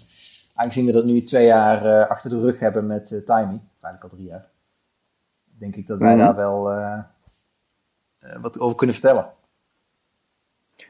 aangezien 0.56 0.86
we 0.86 0.92
dat 0.92 1.06
nu 1.06 1.24
twee 1.24 1.46
jaar 1.46 2.08
achter 2.08 2.30
de 2.30 2.40
rug 2.40 2.60
hebben 2.60 2.88
met 2.88 3.08
Timey, 3.08 3.44
of 3.78 3.84
eigenlijk 3.84 4.04
al 4.04 4.10
drie 4.10 4.26
jaar, 4.26 4.46
denk 5.44 5.76
ik 5.76 5.88
dat 5.88 6.00
wij 6.00 6.16
Mhm. 6.16 6.26
daar 6.26 6.36
wel 6.36 6.70
wat 8.42 8.60
over 8.60 8.78
kunnen 8.78 8.96
vertellen. 8.96 9.34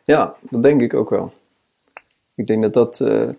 Ja, 0.04 0.36
dat 0.42 0.64
denk 0.64 0.82
ik 0.82 0.94
ook 0.94 1.10
wel. 1.10 1.34
Ik 2.36 2.48
denk 2.48 2.62
dat 2.62 2.74
dat 2.74 3.02
eh, 3.02 3.30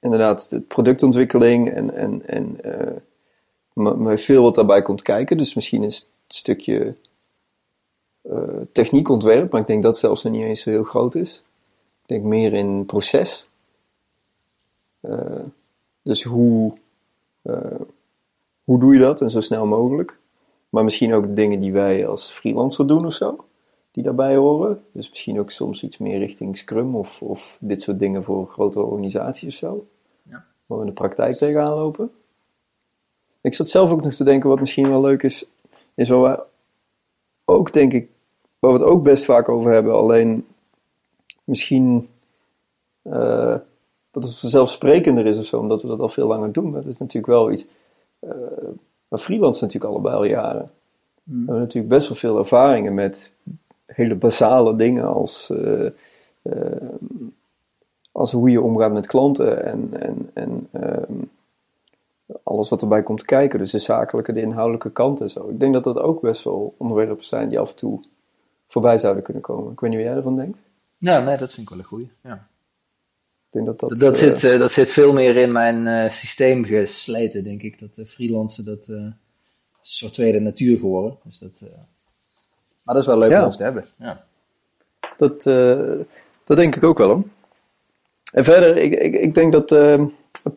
inderdaad 0.00 0.50
de 0.50 0.60
productontwikkeling 0.60 1.72
en, 1.72 1.94
en, 1.94 2.28
en 2.28 2.60
eh, 2.62 2.96
maar, 3.72 4.18
veel 4.18 4.42
wat 4.42 4.54
daarbij 4.54 4.82
komt 4.82 5.02
kijken. 5.02 5.36
Dus 5.36 5.54
misschien 5.54 5.82
een 5.82 5.94
stukje 6.28 6.94
eh 8.22 8.60
techniekontwerp, 8.72 9.52
maar 9.52 9.60
ik 9.60 9.66
denk 9.66 9.82
dat 9.82 9.98
zelfs 9.98 10.22
nog 10.22 10.32
niet 10.32 10.44
eens 10.44 10.62
zo 10.62 10.70
heel 10.70 10.82
groot 10.82 11.14
is. 11.14 11.42
Ik 12.02 12.08
denk 12.08 12.24
meer 12.24 12.52
in 12.52 12.86
proces. 12.86 13.46
Eh, 15.00 15.40
dus 16.02 16.22
hoe, 16.22 16.72
eh, 17.42 17.80
hoe 18.64 18.80
doe 18.80 18.94
je 18.94 19.00
dat 19.00 19.20
en 19.20 19.30
zo 19.30 19.40
snel 19.40 19.66
mogelijk? 19.66 20.18
Maar 20.72 20.84
misschien 20.84 21.14
ook 21.14 21.36
dingen 21.36 21.60
die 21.60 21.72
wij 21.72 22.06
als 22.06 22.30
freelancer 22.30 22.86
doen 22.86 23.06
of 23.06 23.12
zo 23.12 23.44
die 23.92 24.02
daarbij 24.02 24.36
horen. 24.36 24.84
Dus 24.92 25.10
misschien 25.10 25.40
ook 25.40 25.50
soms 25.50 25.82
iets 25.82 25.98
meer 25.98 26.18
richting 26.18 26.56
Scrum 26.56 26.96
of, 26.96 27.22
of 27.22 27.56
dit 27.60 27.82
soort 27.82 27.98
dingen 27.98 28.24
voor 28.24 28.46
grotere 28.46 28.84
organisaties 28.84 29.48
of 29.48 29.54
zo. 29.54 29.86
Ja. 30.22 30.44
Waar 30.66 30.78
we 30.78 30.84
in 30.84 30.90
de 30.90 31.00
praktijk 31.00 31.34
tegenaan 31.34 31.74
lopen. 31.74 32.10
Ik 33.40 33.54
zat 33.54 33.68
zelf 33.68 33.90
ook 33.90 34.02
nog 34.02 34.12
te 34.12 34.24
denken, 34.24 34.48
wat 34.48 34.60
misschien 34.60 34.88
wel 34.88 35.00
leuk 35.00 35.22
is, 35.22 35.46
is 35.94 36.08
waar 36.08 36.36
we 36.36 36.42
ook 37.44 37.72
denk 37.72 37.92
ik, 37.92 38.10
waar 38.58 38.72
we 38.72 38.78
het 38.78 38.88
ook 38.88 39.02
best 39.02 39.24
vaak 39.24 39.48
over 39.48 39.72
hebben, 39.72 39.94
alleen 39.94 40.46
misschien 41.44 42.08
eh, 43.02 43.56
dat 44.10 44.24
het 44.24 44.38
vanzelfsprekender 44.38 45.26
is 45.26 45.38
of 45.38 45.46
zo, 45.46 45.58
omdat 45.58 45.82
we 45.82 45.88
dat 45.88 46.00
al 46.00 46.08
veel 46.08 46.26
langer 46.26 46.52
doen. 46.52 46.70
Maar 46.70 46.80
het 46.80 46.88
is 46.88 46.98
natuurlijk 46.98 47.32
wel 47.32 47.50
iets, 47.50 47.66
eh 48.18 48.30
maar 49.12 49.20
freelance 49.20 49.64
natuurlijk 49.64 49.92
allebei 49.92 50.14
al 50.14 50.24
jaren. 50.24 50.70
We 51.22 51.36
hebben 51.36 51.58
natuurlijk 51.58 51.94
best 51.94 52.08
wel 52.08 52.16
veel 52.16 52.38
ervaringen 52.38 52.94
met 52.94 53.32
hele 53.86 54.14
basale 54.14 54.76
dingen 54.76 55.04
als, 55.04 55.50
eh, 55.50 55.86
eh, 56.42 56.88
als 58.12 58.32
hoe 58.32 58.50
je 58.50 58.60
omgaat 58.60 58.92
met 58.92 59.06
klanten 59.06 59.64
en, 59.64 59.88
en, 60.00 60.30
en 60.32 60.68
ehm, 60.72 61.12
alles 62.42 62.68
wat 62.68 62.82
erbij 62.82 63.02
komt 63.02 63.24
kijken. 63.24 63.58
Dus 63.58 63.70
de 63.70 63.78
zakelijke, 63.78 64.32
de 64.32 64.40
inhoudelijke 64.40 64.90
kant 64.90 65.20
en 65.20 65.30
zo. 65.30 65.48
Ik 65.48 65.60
denk 65.60 65.72
dat 65.72 65.84
dat 65.84 65.98
ook 65.98 66.20
best 66.20 66.44
wel 66.44 66.74
onderwerpen 66.76 67.24
zijn 67.24 67.48
die 67.48 67.58
af 67.58 67.70
en 67.70 67.76
toe 67.76 68.00
voorbij 68.68 68.98
zouden 68.98 69.22
kunnen 69.22 69.42
komen. 69.42 69.72
Ik 69.72 69.80
weet 69.80 69.90
niet 69.90 69.98
wat 69.98 70.08
jij 70.08 70.16
ervan 70.16 70.36
denkt. 70.36 70.58
Ja, 70.98 71.20
nee, 71.20 71.36
dat 71.36 71.52
vind 71.52 71.62
ik 71.62 71.68
wel 71.68 71.78
een 71.78 71.84
goeie. 71.84 72.10
Ja. 72.22 72.46
Denk 73.52 73.66
dat 73.66 73.80
dat... 73.80 73.90
Dat, 73.90 73.98
dat, 73.98 74.12
eh, 74.14 74.18
zit, 74.20 74.44
eh, 74.44 74.58
dat 74.58 74.72
zit 74.72 74.90
veel 74.90 75.12
meer 75.12 75.36
in 75.36 75.52
mijn 75.52 75.86
eh, 75.86 76.10
systeem 76.10 76.64
gesleten, 76.64 77.44
denk 77.44 77.62
ik. 77.62 77.78
Dat 77.78 78.08
freelancen, 78.08 78.64
dat 78.64 78.80
is 78.82 78.88
een 78.88 79.14
soort 79.80 80.12
tweede 80.12 80.40
natuur 80.40 80.78
geworden. 80.78 81.18
Dus 81.24 81.38
dat, 81.38 81.60
maar 82.82 82.94
dat 82.94 83.02
is 83.02 83.06
wel 83.06 83.18
leuk 83.18 83.30
Ja. 83.30 83.38
om 83.40 83.44
over 83.46 83.56
te 83.56 83.62
hebben. 83.64 83.86
Ja. 83.96 84.24
Dat, 85.16 85.42
dat 86.44 86.56
denk 86.56 86.76
ik 86.76 86.82
ook 86.82 86.98
wel 86.98 87.08
hoor. 87.08 87.22
En 88.32 88.44
verder, 88.44 88.76
ik, 88.76 88.92
ik, 88.94 89.14
ik 89.14 89.34
denk 89.34 89.52
dat 89.52 89.66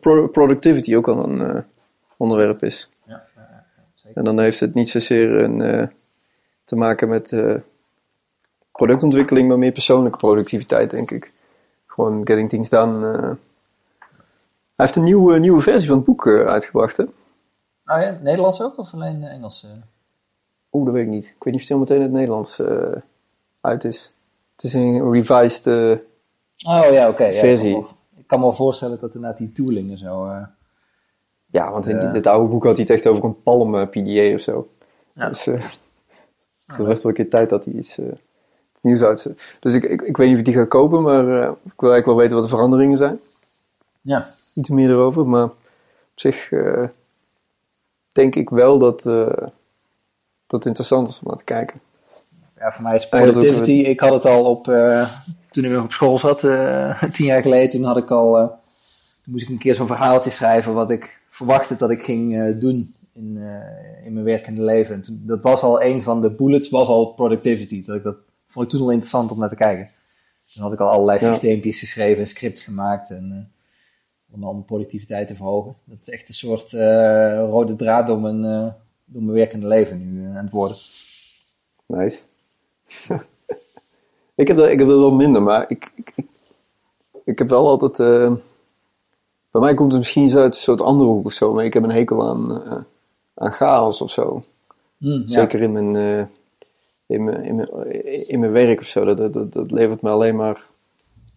pro- 0.00 0.28
productivity 0.28 0.96
ook 0.96 1.06
wel 1.06 1.28
een 1.28 1.64
onderwerp 2.16 2.62
is. 2.62 2.88
Ja, 3.06 3.26
zeker. 3.94 4.16
En 4.18 4.24
dan 4.24 4.40
heeft 4.40 4.60
het 4.60 4.74
niet 4.74 4.88
zozeer 4.88 5.30
een, 5.30 5.90
te 6.64 6.76
maken 6.76 7.08
met 7.08 7.36
productontwikkeling, 8.72 9.48
maar 9.48 9.58
meer 9.58 9.72
persoonlijke 9.72 10.18
productiviteit, 10.18 10.90
denk 10.90 11.10
ik. 11.10 11.34
Gewoon 11.96 12.26
getting 12.26 12.48
things 12.48 12.68
done. 12.68 13.12
eh. 13.12 13.22
Hij 13.22 14.84
heeft 14.86 14.96
een 14.96 15.02
nieuwe, 15.04 15.38
nieuwe 15.38 15.60
versie 15.60 15.88
van 15.88 15.96
het 15.96 16.06
boek 16.06 16.26
eh, 16.26 16.44
uitgebracht, 16.46 16.96
hè? 16.96 17.02
Oh 17.02 17.10
ja, 17.84 18.18
Nederlands 18.22 18.62
ook 18.62 18.78
of 18.78 18.92
alleen 18.94 19.22
eh, 19.22 19.32
Engels? 19.32 19.64
eh? 19.64 19.70
Oeh, 20.72 20.84
dat 20.84 20.94
weet 20.94 21.04
ik 21.04 21.10
niet. 21.10 21.24
Ik 21.24 21.44
weet 21.44 21.54
niet 21.54 21.62
of 21.62 21.68
het 21.68 21.78
meteen 21.78 21.96
in 21.96 22.02
het 22.02 22.12
Nederlands 22.12 22.62
uit 23.60 23.84
is. 23.84 24.12
Het 24.52 24.64
is 24.64 24.72
een 24.72 25.12
revised... 25.12 25.66
Oh 26.66 26.92
ja, 26.92 27.08
oké. 27.08 27.24
ja, 27.24 27.32
Versie. 27.32 27.76
Ik, 27.76 27.82
kan 27.82 27.90
me- 28.14 28.20
ik 28.20 28.26
kan 28.26 28.38
me 28.38 28.44
wel 28.44 28.54
voorstellen 28.54 29.00
dat 29.00 29.14
inderdaad 29.14 29.38
die 29.38 29.52
tooling 29.52 29.90
en 29.90 29.98
zo... 29.98 30.26
ja, 31.46 31.70
want 31.70 31.86
in 31.86 32.12
dit 32.12 32.26
oude 32.26 32.48
boek 32.48 32.64
had 32.64 32.76
hij 32.76 32.82
het 32.88 32.94
echt 32.94 33.06
over 33.06 33.24
een 33.24 33.42
Palm 33.42 33.88
PDA 33.88 34.34
of 34.34 34.40
zo. 34.40 34.68
Ja. 35.14 35.28
Dus 35.28 35.46
eh 35.46 35.54
het 36.66 36.78
is 36.78 36.86
best 36.86 37.02
wel 37.02 37.12
een 37.12 37.16
keer 37.18 37.30
tijd 37.30 37.48
dat 37.48 37.64
hij 37.64 37.74
iets 37.74 37.98
nieuws. 38.86 39.26
Dus 39.60 39.74
ik, 39.74 39.82
ik, 39.82 40.02
ik 40.02 40.16
weet 40.16 40.26
niet 40.26 40.34
of 40.34 40.38
ik 40.38 40.44
die 40.44 40.54
ga 40.54 40.64
kopen, 40.64 41.02
maar 41.02 41.42
eh, 41.42 41.50
ik 41.64 41.80
wil 41.80 41.90
eigenlijk 41.92 42.06
wel 42.06 42.16
weten 42.16 42.34
wat 42.34 42.44
de 42.44 42.50
veranderingen 42.50 42.96
zijn. 42.96 43.20
ja, 44.00 44.34
Iets 44.54 44.68
meer 44.68 44.90
erover, 44.90 45.26
maar 45.26 45.44
op 45.44 45.54
zich 46.14 46.52
eh, 46.52 46.84
denk 48.12 48.34
ik 48.34 48.50
wel 48.50 48.78
dat 48.78 49.06
eh, 49.06 49.46
dat 50.46 50.66
interessant 50.66 51.08
is 51.08 51.20
om 51.22 51.28
naar 51.28 51.36
te 51.36 51.44
kijken. 51.44 51.80
ja, 52.58 52.72
voor 52.72 52.82
mij 52.82 52.96
is 52.96 53.02
Ja, 53.02 53.08
productivity... 53.08 53.70
Ik 53.70 54.00
had 54.00 54.12
het 54.12 54.24
al 54.24 54.44
op... 54.44 54.64
toen 55.50 55.64
ik 55.64 55.70
nog 55.70 55.84
op 55.84 55.92
school 55.92 56.18
zat, 56.18 56.38
tien 57.12 57.26
jaar 57.26 57.42
geleden, 57.42 57.70
toen 57.70 57.84
had 57.84 57.96
ik 57.96 58.10
al... 58.10 58.34
toen 59.22 59.32
moest 59.32 59.44
ik 59.44 59.50
een 59.50 59.58
keer 59.58 59.74
zo'n 59.74 59.86
verhaaltje 59.86 60.30
schrijven 60.30 60.74
wat 60.74 60.90
ik 60.90 61.20
verwachtte 61.28 61.76
dat 61.76 61.90
ik 61.90 62.04
ging 62.04 62.58
doen 62.60 62.94
in, 63.12 63.38
in 64.04 64.12
mijn 64.12 64.24
werkende 64.24 64.62
leven. 64.62 64.94
En 64.94 65.02
toen, 65.02 65.22
dat 65.26 65.42
was 65.42 65.62
al 65.62 65.82
een 65.82 66.02
van 66.02 66.22
de 66.22 66.30
bullets, 66.30 66.68
was 66.68 66.88
al 66.88 67.06
productivity. 67.06 67.84
Dat 67.84 67.96
ik 67.96 68.02
dat 68.02 68.16
vond 68.46 68.64
ik 68.64 68.70
toen 68.70 68.80
al 68.80 68.90
interessant 68.90 69.30
om 69.30 69.38
naar 69.38 69.48
te 69.48 69.54
kijken. 69.54 69.90
Toen 70.52 70.62
had 70.62 70.72
ik 70.72 70.80
al 70.80 70.88
allerlei 70.88 71.18
Ja. 71.20 71.30
systeempjes 71.30 71.78
geschreven 71.78 72.22
en 72.22 72.28
scripts 72.28 72.62
gemaakt. 72.62 73.10
En, 73.10 73.32
eh, 73.32 73.56
om, 74.30 74.44
om 74.44 74.64
productiviteit 74.64 75.28
te 75.28 75.34
verhogen. 75.34 75.76
Dat 75.84 75.98
is 76.00 76.08
echt 76.08 76.28
een 76.28 76.34
soort 76.34 76.72
eh, 76.72 77.38
rode 77.38 77.76
draad 77.76 78.06
door 78.06 78.20
mijn, 78.20 78.44
eh, 78.44 78.72
door 79.04 79.22
mijn 79.22 79.36
werkende 79.36 79.66
leven 79.66 80.12
nu 80.12 80.24
eh, 80.24 80.36
aan 80.36 80.44
het 80.44 80.52
worden. 80.52 80.76
Nice. 81.86 82.22
ik, 84.34 84.48
heb 84.48 84.56
dat, 84.56 84.66
ik 84.66 84.78
heb 84.78 84.88
dat 84.88 84.98
wel 84.98 85.10
minder, 85.14 85.42
maar 85.42 85.64
ik, 85.68 85.92
ik, 85.94 86.14
ik, 87.24 87.38
heb 87.38 87.48
wel 87.48 87.68
altijd... 87.68 87.96
bij 89.50 89.60
mij 89.60 89.74
komt 89.74 89.92
het 89.92 90.00
misschien 90.00 90.28
zo 90.28 90.40
uit 90.40 90.54
een 90.54 90.60
soort 90.60 90.80
andere 90.80 91.10
hoek 91.10 91.24
of 91.24 91.32
zo, 91.32 91.52
maar 91.52 91.64
ik 91.64 91.74
heb 91.74 91.82
een 91.82 91.90
hekel 91.90 92.28
aan, 92.28 92.62
aan 93.34 93.52
chaos 93.52 94.00
of 94.00 94.10
zo. 94.10 94.44
Hm, 94.98 95.06
ja. 95.06 95.26
Zeker 95.26 95.62
in 95.62 95.72
mijn, 95.72 96.30
in, 97.06 97.24
mijn, 97.24 97.44
in, 97.44 97.54
mijn, 97.56 97.68
in 98.28 98.40
mijn 98.40 98.52
werk 98.52 98.80
of 98.80 98.86
zo. 98.86 99.14
Dat, 99.14 99.32
dat- 99.32 99.52
dat, 99.52 99.70
levert 99.70 100.02
me 100.02 100.10
alleen 100.10 100.36
maar, 100.36 100.66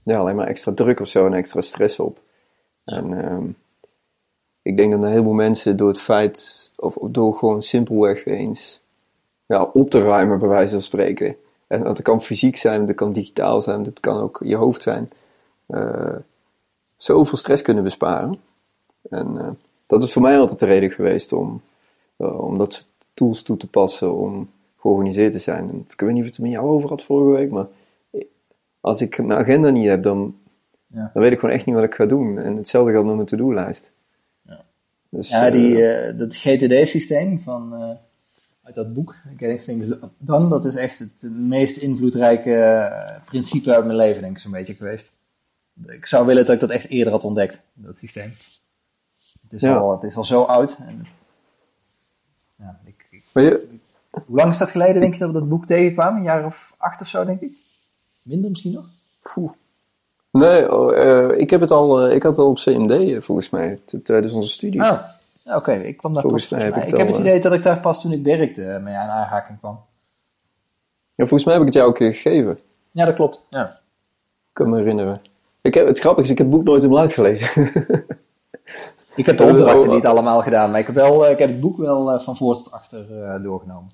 ja, 0.04 0.18
alleen 0.18 0.36
maar 0.36 0.48
extra 0.48 0.72
druk 0.74 1.00
of 1.00 1.08
zo 1.08 1.26
en 1.26 1.34
extra 1.34 1.62
stress 1.62 2.00
op. 2.00 2.20
En 2.86 3.24
ehm, 3.26 3.46
ik 4.62 4.78
denk 4.78 4.92
dat 4.92 5.02
een 5.04 5.10
heleboel 5.10 5.34
mensen 5.34 5.78
door 5.78 5.88
het 5.88 6.00
feit, 6.00 6.72
of, 6.76 6.96
of 6.96 7.10
door 7.12 7.36
gewoon 7.36 7.62
simpelweg 7.62 8.26
eens 8.26 8.82
ja, 9.46 9.64
op 9.64 9.90
te 9.90 10.02
ruimen, 10.02 10.40
bij 10.40 10.48
wijze 10.50 10.72
van 10.74 10.82
spreken. 10.82 11.36
En 11.68 11.84
dat 11.84 12.02
kan 12.02 12.24
fysiek 12.24 12.58
zijn, 12.58 12.86
dat 12.86 12.96
kan 12.96 13.12
digitaal 13.14 13.62
zijn, 13.62 13.84
dat 13.84 14.00
kan 14.00 14.18
ook 14.18 14.42
je 14.44 14.56
hoofd 14.56 14.82
zijn. 14.82 15.10
eh, 15.66 16.16
zoveel 16.98 17.38
stress 17.38 17.62
kunnen 17.62 17.84
besparen. 17.84 18.40
En 19.10 19.38
eh, 19.38 19.50
dat 19.86 20.04
is 20.04 20.14
voor 20.14 20.22
mij 20.22 20.40
altijd 20.40 20.60
de 20.60 20.66
reden 20.66 20.92
geweest 20.92 21.34
om, 21.34 21.62
eh, 22.18 22.40
om 22.42 22.58
dat 22.58 22.74
soort 22.74 22.88
tools 23.14 23.42
toe 23.42 23.58
te 23.58 23.68
passen 23.70 24.14
om 24.14 24.50
georganiseerd 24.79 25.31
te 25.31 25.39
zijn. 25.39 25.69
En 25.69 25.86
ik 25.89 26.00
weet 26.00 26.12
niet 26.12 26.21
of 26.21 26.27
het 26.29 26.39
met 26.39 26.51
jou 26.51 26.67
over 26.67 26.89
had 26.89 27.03
vorige 27.03 27.38
week, 27.38 27.51
maar 27.51 27.67
als 28.81 29.01
ik 29.01 29.17
mijn 29.25 29.39
agenda 29.39 29.69
niet 29.69 29.88
heb, 29.88 30.03
dan, 30.03 30.36
Ja. 30.88 31.09
dan 31.13 31.24
weet 31.24 31.31
ik 31.31 31.39
gewoon 31.39 31.55
echt 31.55 31.65
niet 31.65 31.75
wat 31.75 31.83
ik 31.83 31.93
ga 31.95 32.05
doen. 32.05 32.38
En 32.39 32.55
hetzelfde 32.57 32.91
geldt 32.91 33.07
met 33.07 33.15
mijn 33.15 33.27
to-do-lijst. 33.27 33.91
Ja. 34.41 34.65
Dus, 35.09 35.29
Ja, 35.29 35.45
eh, 35.45 35.51
die, 35.51 35.88
eh, 35.88 36.17
dat 36.17 36.36
GTD-systeem 36.36 37.39
van, 37.39 37.74
eh, 37.75 37.91
uit 38.63 38.75
dat 38.75 38.93
boek, 38.93 39.15
Getting 39.38 39.62
Things 39.62 39.89
Done, 40.17 40.50
dat 40.50 40.65
is 40.65 40.75
echt 40.75 41.00
het 41.00 41.29
meest 41.33 41.77
invloedrijke 41.77 42.55
eh, 42.55 43.21
principe 43.25 43.74
uit 43.75 43.86
mijn 43.86 43.98
leven, 43.98 44.21
denk 44.21 44.36
ik, 44.36 44.41
zo'n 44.41 44.51
beetje 44.51 44.75
geweest. 44.75 45.12
Ik 45.88 46.05
zou 46.05 46.25
willen 46.25 46.45
dat 46.45 46.53
ik 46.55 46.62
dat 46.62 46.69
echt 46.69 46.88
eerder 46.89 47.13
had 47.13 47.24
ontdekt, 47.24 47.62
dat 47.74 47.98
systeem. 47.98 48.33
Het 49.41 49.53
is, 49.53 49.62
Ja. 49.62 49.75
al, 49.77 49.91
het 49.91 50.03
is 50.03 50.15
al 50.15 50.24
zo 50.25 50.41
oud. 50.41 50.77
En, 50.88 51.05
ja, 52.55 52.79
ik, 52.86 53.07
ik- 53.12 53.24
maar 53.33 53.43
je, 53.43 53.78
hoe 54.10 54.38
lang 54.38 54.51
is 54.51 54.58
dat 54.58 54.70
geleden, 54.70 55.01
denk 55.01 55.13
je, 55.13 55.20
dat 55.20 55.32
we 55.32 55.39
dat 55.39 55.50
boek 55.50 55.66
tegenkwamen? 55.66 56.18
Een 56.18 56.24
jaar 56.24 56.46
of 56.46 56.75
acht 56.78 57.01
of 57.01 57.08
zo, 57.08 57.25
denk 57.25 57.42
ik? 57.42 57.58
Minder 58.22 58.50
misschien 58.50 58.74
nog? 58.74 58.86
Poeh. 59.22 59.51
Nee, 60.32 60.74
oh, 60.74 60.98
eh, 60.98 61.38
ik 61.38 61.50
heb 61.50 61.62
het 61.62 61.72
al, 61.72 62.00
eh, 62.01 62.16
ik 62.16 62.24
had 62.24 62.36
het 62.36 62.46
al 62.46 62.51
op 62.51 62.58
CMD 62.58 62.92
eh, 62.92 63.22
volgens 63.22 63.50
mij, 63.50 63.80
tijdens 64.04 64.34
onze 64.34 64.50
studie. 64.50 64.84
Ah, 64.84 65.00
oké, 65.56 65.72
ik 65.72 65.98
kwam 65.98 66.13
daar 66.13 66.22
Volgens 66.22 66.48
pas 66.48 66.51
mij 66.51 66.62
volgens 66.62 66.63
heb 66.63 66.74
mij. 66.74 66.82
ik 66.82 66.86
Ik 66.86 66.92
het 66.92 67.00
heb 67.00 67.08
het 67.08 67.18
idee 67.18 67.42
dat 67.42 67.54
ik 67.54 67.63
daar 67.63 67.80
pas 67.80 68.01
toen 68.01 68.12
ik 68.12 68.24
werkte 68.24 68.80
mee 68.84 68.96
aan 68.96 69.10
aanraking 69.10 69.60
kwam. 69.60 69.80
Ja, 71.16 71.25
volgens 71.25 71.44
mij 71.44 71.54
heb 71.54 71.62
ik 71.62 71.68
het 71.68 71.78
jou 71.78 71.88
een 71.88 71.94
keer 71.94 72.13
gegeven. 72.13 72.60
Ja, 72.92 73.06
dat 73.06 73.16
klopt. 73.16 73.46
Ja. 73.50 73.66
Ik 74.50 74.54
kan 74.54 74.70
me 74.70 74.78
herinneren. 74.78 75.22
Ik 75.62 75.74
heb, 75.74 75.88
het 75.88 76.00
grappige 76.00 76.25
is, 76.25 76.32
ik 76.32 76.38
heb 76.38 76.48
het 76.48 76.56
boek 76.56 76.66
nooit 76.66 76.82
helemaal 76.82 77.01
uitgelezen. 77.01 77.50
Ik 79.20 79.26
heb 79.26 79.38
de 79.38 79.44
opdrachten 79.44 79.90
oh, 79.90 79.96
niet 79.96 80.06
allemaal 80.06 80.42
gedaan, 80.42 80.72
maar 80.72 80.80
ik 80.80 80.86
heb, 80.86 80.96
wel, 80.96 81.26
eh, 81.26 81.32
ik 81.32 81.38
heb 81.38 81.50
het 81.50 81.60
boek 81.60 81.78
wel 81.78 82.12
eh, 82.12 82.20
van 82.20 82.38
voor 82.38 82.56
tot 82.56 82.72
achter 82.72 83.24
eh, 83.24 83.44
doorgenomen. 83.44 83.92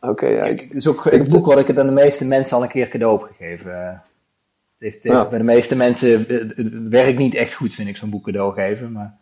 Oké, 0.00 0.26
ja, 0.26 0.44
Ik, 0.44 0.60
het 0.60 0.72
is 0.72 0.86
ook 0.86 1.04
het 1.04 1.28
boek 1.28 1.46
wat 1.46 1.58
ik 1.58 1.66
het 1.66 1.78
aan 1.78 1.86
de 1.86 1.92
meeste 1.92 2.24
mensen 2.24 2.56
al 2.56 2.62
een 2.62 2.68
keer 2.68 2.88
cadeau 2.88 3.20
heb 3.20 3.30
gegeven. 3.36 3.72
Het 3.72 4.78
heeft, 4.78 4.94
het 4.94 5.04
heeft 5.04 5.16
Ja. 5.22 5.28
bij 5.28 5.38
de 5.38 5.44
meeste 5.44 5.76
mensen, 5.76 6.24
het, 6.28 6.54
werkt 6.88 7.18
niet 7.18 7.34
echt 7.34 7.54
goed, 7.54 7.74
vind 7.74 7.88
ik, 7.88 7.96
zo'n 7.96 8.10
boek 8.10 8.24
cadeau 8.24 8.54
geven. 8.54 8.92
Maar 8.92 9.18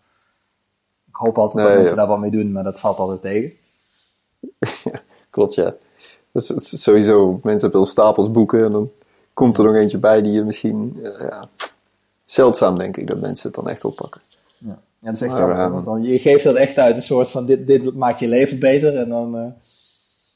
ik 1.08 1.14
hoop 1.14 1.38
altijd 1.38 1.66
dat 1.66 1.76
mensen 1.76 1.96
daar 1.96 2.06
wat 2.06 2.18
mee 2.18 2.30
doen, 2.30 2.52
maar 2.52 2.64
dat 2.64 2.80
valt 2.80 2.98
altijd 2.98 3.20
tegen. 3.20 3.52
klopt 5.30 5.54
ja. 5.54 5.74
Is 6.32 6.82
sowieso, 6.82 7.30
mensen 7.30 7.60
hebben 7.60 7.80
wel 7.80 7.84
stapels 7.84 8.30
boeken 8.30 8.64
en 8.64 8.72
dan 8.72 8.90
komt 9.34 9.58
er 9.58 9.64
nog 9.64 9.74
eentje 9.74 9.98
bij 9.98 10.22
die 10.22 10.32
je 10.32 10.42
misschien, 10.42 11.00
ja, 11.18 11.48
zeldzaam 12.22 12.78
denk 12.78 12.96
ik 12.96 13.06
dat 13.06 13.20
mensen 13.20 13.46
het 13.46 13.56
dan 13.56 13.68
echt 13.68 13.84
oppakken. 13.84 14.20
Ja, 15.00 15.06
dat 15.06 15.14
is 15.14 15.20
echt 15.20 15.38
Maar, 15.38 15.72
want 15.72 15.84
dan, 15.84 16.02
je 16.02 16.18
geeft 16.18 16.44
dat 16.44 16.54
echt 16.54 16.78
uit, 16.78 16.96
een 16.96 17.02
soort 17.02 17.30
van, 17.30 17.46
dit, 17.46 17.66
dit 17.66 17.94
maakt 17.94 18.20
je 18.20 18.28
leven 18.28 18.58
beter. 18.58 18.96
En 18.96 19.08
dan, 19.08 19.36
eh, 19.38 19.46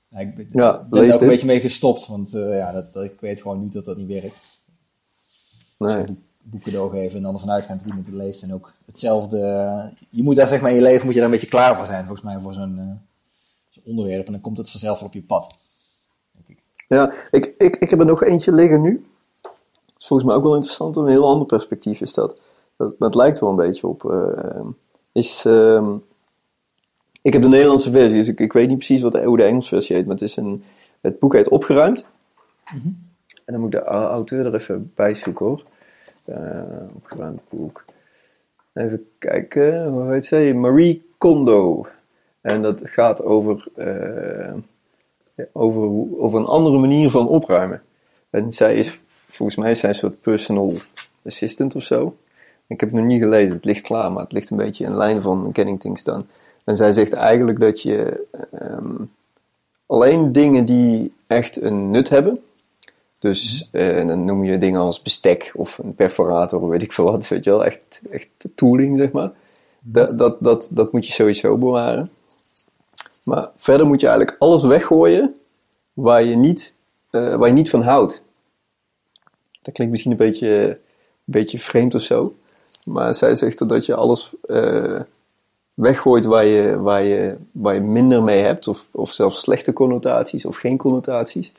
ja, 0.09 0.19
ik 0.19 0.35
ben, 0.35 0.49
Ja, 0.53 0.87
ben 0.91 1.15
ook 1.15 1.21
een 1.21 1.27
beetje 1.29 1.47
mee 1.47 1.61
gestopt, 1.61 2.07
want 2.07 2.35
eh, 2.35 2.57
ja, 2.57 2.73
dat, 2.73 2.93
dat- 2.93 3.05
ik 3.05 3.21
weet 3.21 3.41
gewoon 3.41 3.61
nu 3.61 3.69
dat 3.69 3.85
dat 3.85 3.97
niet 3.97 4.07
werkt. 4.07 4.61
Nee. 5.79 6.05
boek 6.43 6.63
cadeau 6.63 6.91
geven 6.91 7.17
en 7.17 7.23
dan 7.23 7.35
ervan 7.35 7.51
uitgaan 7.51 7.77
dat 7.77 7.87
iemand 7.87 8.07
het 8.07 8.15
leest. 8.15 8.43
En 8.43 8.55
ook 8.55 8.73
hetzelfde. 8.87 9.39
Je 10.11 10.23
moet 10.23 10.37
daar 10.37 10.49
zeg 10.49 10.61
maar 10.61 10.71
in 10.71 10.77
je 10.77 10.83
leven 10.83 11.05
moet 11.05 11.15
je 11.15 11.21
daar 11.21 11.29
een 11.29 11.35
beetje 11.35 11.51
klaar 11.51 11.77
voor 11.77 11.87
zijn, 11.87 12.05
volgens 12.07 12.27
mij, 12.27 12.39
voor 12.43 12.53
zo'n 12.53 12.79
eh, 12.79 12.85
zo'n 13.71 13.83
onderwerp. 13.85 14.27
En 14.27 14.33
dan 14.33 14.41
komt 14.41 14.59
het 14.59 14.71
vanzelf 14.71 14.99
wel 14.99 15.09
op 15.09 15.15
je 15.15 15.23
pad. 15.23 15.55
Denk 16.33 16.49
ik. 16.59 16.65
Ja, 16.89 17.13
ik, 17.31 17.55
ik, 17.59 17.77
ik 17.77 17.91
heb 17.91 17.99
er 17.99 18.07
nog 18.07 18.23
eentje 18.23 18.53
liggen 18.53 18.81
nu. 18.81 19.07
Dat 19.43 19.53
is 19.99 20.07
volgens 20.07 20.29
mij 20.29 20.37
ook 20.39 20.45
wel 20.45 20.55
interessant. 20.55 20.97
Een 20.97 21.07
heel 21.07 21.27
ander 21.27 21.47
perspectief 21.47 22.01
is 22.01 22.15
dat. 22.15 22.41
Dat 22.77 22.99
maar 22.99 23.09
het 23.09 23.17
lijkt 23.19 23.39
wel 23.39 23.51
een 23.51 23.57
beetje 23.57 23.87
op. 23.87 24.11
eh, 24.11 24.61
is, 25.13 25.45
ehm, 25.45 25.95
ik 27.23 27.33
heb 27.33 27.43
de 27.43 27.49
Nederlandse 27.49 27.91
versie, 27.91 28.19
dus 28.19 28.29
ik, 28.29 28.41
ik 28.41 28.53
weet 28.53 28.69
niet 28.69 28.77
precies 28.77 29.03
wat 29.03 29.13
de, 29.13 29.25
hoe 29.25 29.37
de 29.37 29.43
Engelse 29.45 29.69
versie 29.69 29.97
heet. 29.97 30.05
Maar 30.05 30.15
het, 30.15 30.25
is 30.25 30.37
een, 30.37 30.65
het 31.01 31.19
boek 31.19 31.33
heet 31.33 31.49
Opgeruimd. 31.49 32.07
En 33.45 33.53
dan 33.53 33.61
moet 33.61 33.75
ik 33.75 33.81
de 33.81 33.87
au- 33.87 34.07
auteur 34.13 34.47
er 34.47 34.55
even 34.55 34.93
bij 34.95 35.15
zoeken 35.15 35.47
hoor. 35.47 35.63
Eh, 36.25 36.63
opgeruimd 36.95 37.43
boek. 37.51 37.85
Even 38.73 39.09
kijken, 39.19 39.87
hoe 39.89 40.13
heet 40.13 40.27
zij? 40.27 40.55
Marie 40.55 41.11
Kondo. 41.19 41.87
En 42.41 42.63
dat 42.63 42.83
gaat 42.85 43.23
over... 43.25 43.69
eh, 43.75 44.53
over, 45.53 45.83
over 46.21 46.39
een 46.39 46.47
andere 46.47 46.79
manier 46.79 47.11
van 47.11 47.29
opruimen. 47.29 47.83
En 48.31 48.53
zij 48.53 48.75
is, 48.77 49.01
volgens 49.29 49.59
mij 49.59 49.71
is 49.71 49.81
zij 49.81 49.89
een 49.89 49.95
soort 49.95 50.21
personal 50.21 50.73
assistant 51.25 51.75
of 51.75 51.83
zo. 51.83 52.17
Ik 52.73 52.81
heb 52.81 52.91
het 52.91 52.99
nog 52.99 53.09
niet 53.09 53.23
gelezen, 53.23 53.53
het 53.53 53.65
ligt 53.65 53.81
klaar, 53.81 54.13
maar 54.13 54.23
het 54.23 54.33
ligt 54.33 54.51
een 54.51 54.57
beetje 54.57 54.85
in 54.85 54.97
lijn 54.97 55.23
van 55.23 55.51
Getting 55.53 55.81
Things 55.81 56.05
Done. 56.05 56.25
En 56.65 56.77
zij 56.77 56.93
zegt 56.93 57.13
eigenlijk 57.13 57.61
dat 57.61 57.83
je 57.83 58.27
ehm, 58.51 58.95
alleen 59.87 60.33
dingen 60.33 60.65
die 60.65 61.13
echt 61.27 61.63
een 61.63 61.91
nut 61.91 62.09
hebben, 62.09 62.43
dus 63.19 63.69
eh, 63.73 64.07
dan 64.07 64.25
noem 64.25 64.45
je 64.45 64.59
dingen 64.59 64.81
als 64.81 65.03
bestek 65.03 65.53
of 65.55 65.79
een 65.79 65.95
perforator, 65.95 66.69
weet 66.69 66.83
ik 66.83 66.93
veel 66.93 67.05
wat, 67.05 67.29
weet 67.29 67.45
je 67.45 67.51
wel, 67.51 67.65
echt, 67.65 68.01
echt 68.11 68.29
tooling 68.55 68.99
zeg 68.99 69.13
maar. 69.13 69.33
Dat, 69.81 70.19
dat, 70.19 70.37
dat, 70.41 70.69
dat 70.71 70.93
moet 70.93 71.07
je 71.07 71.13
sowieso 71.13 71.57
bewaren. 71.57 72.11
Maar 73.25 73.49
verder 73.57 73.87
moet 73.87 74.01
je 74.01 74.07
eigenlijk 74.07 74.37
alles 74.39 74.63
weggooien 74.63 75.35
waar 75.93 76.23
je 76.23 76.37
niet, 76.37 76.75
eh, 77.11 77.35
waar 77.35 77.49
je 77.49 77.55
niet 77.55 77.71
van 77.71 77.83
houdt. 77.83 78.23
Dat 79.63 79.75
klinkt 79.75 79.93
misschien 79.93 80.13
een 80.13 80.19
beetje, 80.19 80.69
een 80.69 80.79
beetje 81.25 81.59
vreemd 81.59 81.95
of 81.95 82.03
zo. 82.03 82.35
Maar 82.85 83.15
zij 83.15 83.35
zegt 83.35 83.69
dat 83.69 83.87
je 83.87 83.95
alles 83.95 84.33
eh, 84.47 85.01
weggooit 85.75 86.25
waar 86.25 86.45
je, 86.45 86.81
waar, 86.81 87.03
je, 87.03 87.37
waar 87.53 87.75
je 87.75 87.81
minder 87.81 88.23
mee 88.23 88.43
hebt. 88.43 88.69
Of, 88.69 88.87
of 88.91 89.13
zelfs 89.13 89.41
slechte 89.41 89.73
connotaties 89.73 90.45
of 90.45 90.57
geen 90.57 90.77
connotaties. 90.77 91.53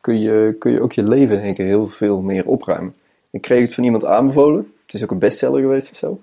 Kun 0.00 0.20
je, 0.20 0.56
kun 0.58 0.72
je 0.72 0.82
ook 0.82 0.92
je 0.92 1.02
leven 1.02 1.42
denk 1.42 1.56
heel 1.56 1.88
veel 1.88 2.20
meer 2.20 2.46
opruimen. 2.46 2.94
Ik 3.30 3.40
kreeg 3.40 3.60
het 3.60 3.74
van 3.74 3.84
iemand 3.84 4.04
aanbevolen. 4.04 4.72
Het 4.84 4.94
is 4.94 5.02
ook 5.02 5.10
een 5.10 5.18
bestseller 5.18 5.60
geweest 5.60 5.90
of 5.90 5.96
zo. 5.96 6.20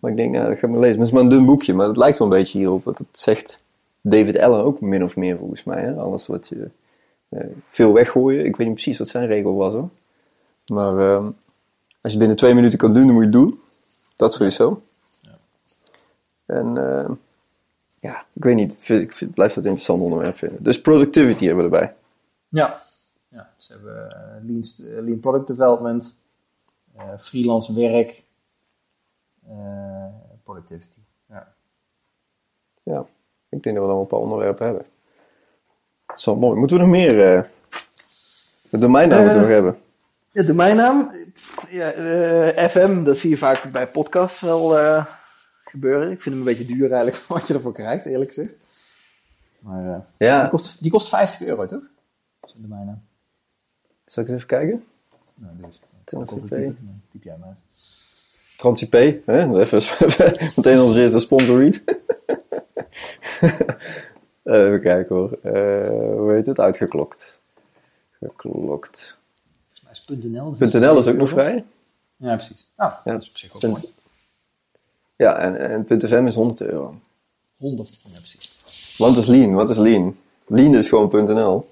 Maar 0.00 0.10
ik 0.10 0.16
denk, 0.16 0.32
nou, 0.32 0.48
dat 0.48 0.58
ga 0.58 0.66
ik 0.66 0.72
maar 0.72 0.80
lezen. 0.80 0.98
Het 0.98 1.06
is 1.06 1.12
maar 1.12 1.22
een 1.22 1.28
dun 1.28 1.44
boekje, 1.44 1.74
maar 1.74 1.88
het 1.88 1.96
lijkt 1.96 2.18
wel 2.18 2.26
een 2.26 2.38
beetje 2.38 2.58
hierop. 2.58 2.84
Want 2.84 2.98
het 2.98 3.06
zegt 3.10 3.60
David 4.00 4.38
Allen 4.38 4.64
ook 4.64 4.80
min 4.80 5.04
of 5.04 5.16
meer 5.16 5.36
volgens 5.36 5.64
mij. 5.64 5.82
Hè? 5.82 5.94
Alles 5.94 6.26
wat 6.26 6.48
je 6.48 6.68
eh, 7.28 7.40
veel 7.68 7.92
weggooien. 7.92 8.44
Ik 8.44 8.56
weet 8.56 8.66
niet 8.66 8.74
precies 8.74 8.98
wat 8.98 9.08
zijn 9.08 9.26
regel 9.26 9.54
was 9.54 9.72
hoor. 9.72 9.88
Maar 10.66 10.98
ehm, 10.98 11.30
als 12.00 12.12
je 12.12 12.18
binnen 12.18 12.36
twee 12.36 12.54
minuten 12.54 12.78
kan 12.78 12.94
doen, 12.94 13.06
dan 13.06 13.14
moet 13.14 13.24
je 13.24 13.28
het 13.28 13.38
doen. 13.38 13.60
Dat 14.16 14.32
sowieso. 14.32 14.82
En 16.46 16.76
ehm, 16.76 17.12
ja, 18.00 18.24
ik 18.32 18.44
weet 18.44 18.54
niet. 18.54 18.72
Ik, 18.72 18.80
vind, 18.80 19.02
ik 19.02 19.12
vind, 19.12 19.34
blijf 19.34 19.52
dat 19.54 19.64
een 19.64 19.70
interessant 19.70 20.02
onderwerp 20.02 20.36
vinden. 20.36 20.62
Dus 20.62 20.80
productivity 20.80 21.46
hebben 21.46 21.70
we 21.70 21.76
erbij. 21.76 21.94
Ja. 22.48 22.82
ja 23.28 23.50
ze 23.56 23.72
hebben 23.72 24.10
eh, 24.10 24.44
lean, 24.44 24.62
eh, 24.62 25.04
lean 25.04 25.20
product 25.20 25.46
development, 25.46 26.16
eh, 26.96 27.18
freelance 27.18 27.74
werk, 27.74 28.24
eh, 29.48 30.06
productivity. 30.44 30.98
Ja. 31.28 31.54
Ja, 32.82 33.06
ik 33.48 33.62
denk 33.62 33.76
dat 33.76 33.84
we 33.84 33.90
dan 33.90 34.00
een 34.00 34.06
paar 34.06 34.18
onderwerpen 34.18 34.66
hebben. 34.66 34.86
Dat 36.06 36.18
is 36.18 36.24
wel 36.24 36.36
mooi. 36.36 36.58
Moeten 36.58 36.76
we 36.76 36.82
nog 36.82 36.92
meer... 36.92 37.34
eh 37.34 37.42
de 38.70 38.78
domeinnaam 38.78 39.18
moeten 39.18 39.36
we 39.36 39.44
nog 39.44 39.54
hebben. 39.54 39.78
Ja, 40.36 40.42
domeinnaam. 40.42 41.10
Ja, 41.68 41.92
eh, 41.92 42.68
FM, 42.68 43.04
dat 43.04 43.18
zie 43.18 43.30
je 43.30 43.36
vaak 43.36 43.72
bij 43.72 43.90
podcasts 43.90 44.40
wel 44.40 44.78
eh, 44.78 45.06
gebeuren. 45.64 46.10
Ik 46.10 46.22
vind 46.22 46.24
hem 46.24 46.38
een 46.38 46.56
beetje 46.56 46.74
duur 46.74 46.92
eigenlijk 46.92 47.24
wat 47.28 47.48
je 47.48 47.54
ervoor 47.54 47.72
krijgt, 47.72 48.04
eerlijk 48.04 48.32
gezegd. 48.32 48.54
Maar 49.58 49.94
eh, 49.94 50.00
die, 50.18 50.28
Ja, 50.28 50.46
kost, 50.46 50.82
die 50.82 50.90
kost 50.90 51.08
50 51.08 51.46
euro, 51.46 51.66
toch? 51.66 51.82
Zo'n 52.40 52.62
domeinnaam. 52.62 53.02
zal 54.06 54.22
ik 54.22 54.28
eens 54.28 54.36
even 54.36 54.48
kijken? 54.48 54.84
Nou, 55.34 55.56
dus. 55.56 55.80
TransIP. 56.04 56.48
Typ, 56.48 56.76
typ 57.08 57.22
jij 57.22 57.36
maar. 57.36 57.56
TransIP, 58.56 58.92
hè? 58.92 59.20
Even, 59.60 59.82
meteen 60.56 60.78
als 60.78 60.96
eerste 60.96 61.20
sponsor 61.20 61.58
read. 61.58 61.82
even 64.56 64.80
kijken 64.80 65.16
hoor. 65.16 65.38
Hoe 66.18 66.32
heet 66.32 66.46
het? 66.46 66.60
Uitgeklokt. 66.60 67.38
Geklokt. 68.10 69.15
Is 70.08 70.16
.nl. 70.24 70.56
dat 70.58 70.72
.nl 70.72 70.76
is 70.76 70.82
ook 70.84 70.92
nog 70.94 71.02
7 71.02 71.14
euro. 71.18 71.26
vrij. 71.26 71.64
Ja, 72.16 72.34
precies. 72.36 72.70
Nou, 72.76 72.92
Ja. 73.04 73.12
dat 73.12 73.22
is 73.22 73.28
op 73.28 73.36
zich 73.36 73.52
ook 73.54 73.60
Punt- 73.60 73.72
mooi. 73.72 73.92
Ja, 75.16 75.36
en, 75.38 75.86
en 75.88 76.00
.fm 76.00 76.26
is 76.26 76.34
100 76.34 76.60
euro. 76.60 76.94
100. 77.56 78.00
Ja, 78.04 78.18
precies. 78.18 78.54
Wat 78.98 79.16
is 79.16 79.26
Lean? 79.26 79.52
Wat 79.52 79.70
is 79.70 79.76
Lean? 79.76 80.16
Lean 80.46 80.74
is 80.74 80.88
gewoon 80.88 81.08
.nl. 81.24 81.68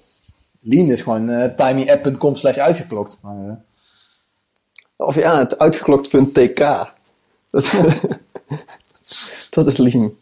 Lean 0.59 0.91
is 0.91 1.01
gewoon 1.01 1.29
eh 1.29 1.55
timyapp.com 1.55 2.35
slash 2.35 2.57
uitgeklokt. 2.57 3.17
Maar, 3.21 3.47
eh, 3.49 3.53
Of 4.95 5.15
ja, 5.15 5.37
het 5.37 5.59
uitgeklokt.tk. 5.59 6.59
Dat, 7.49 7.71
dat 9.49 9.67
is 9.67 9.77
Lean. 9.77 10.17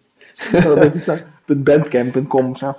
.bandcamp.com 1.63 2.49
of 2.49 2.57
zo. 2.57 2.75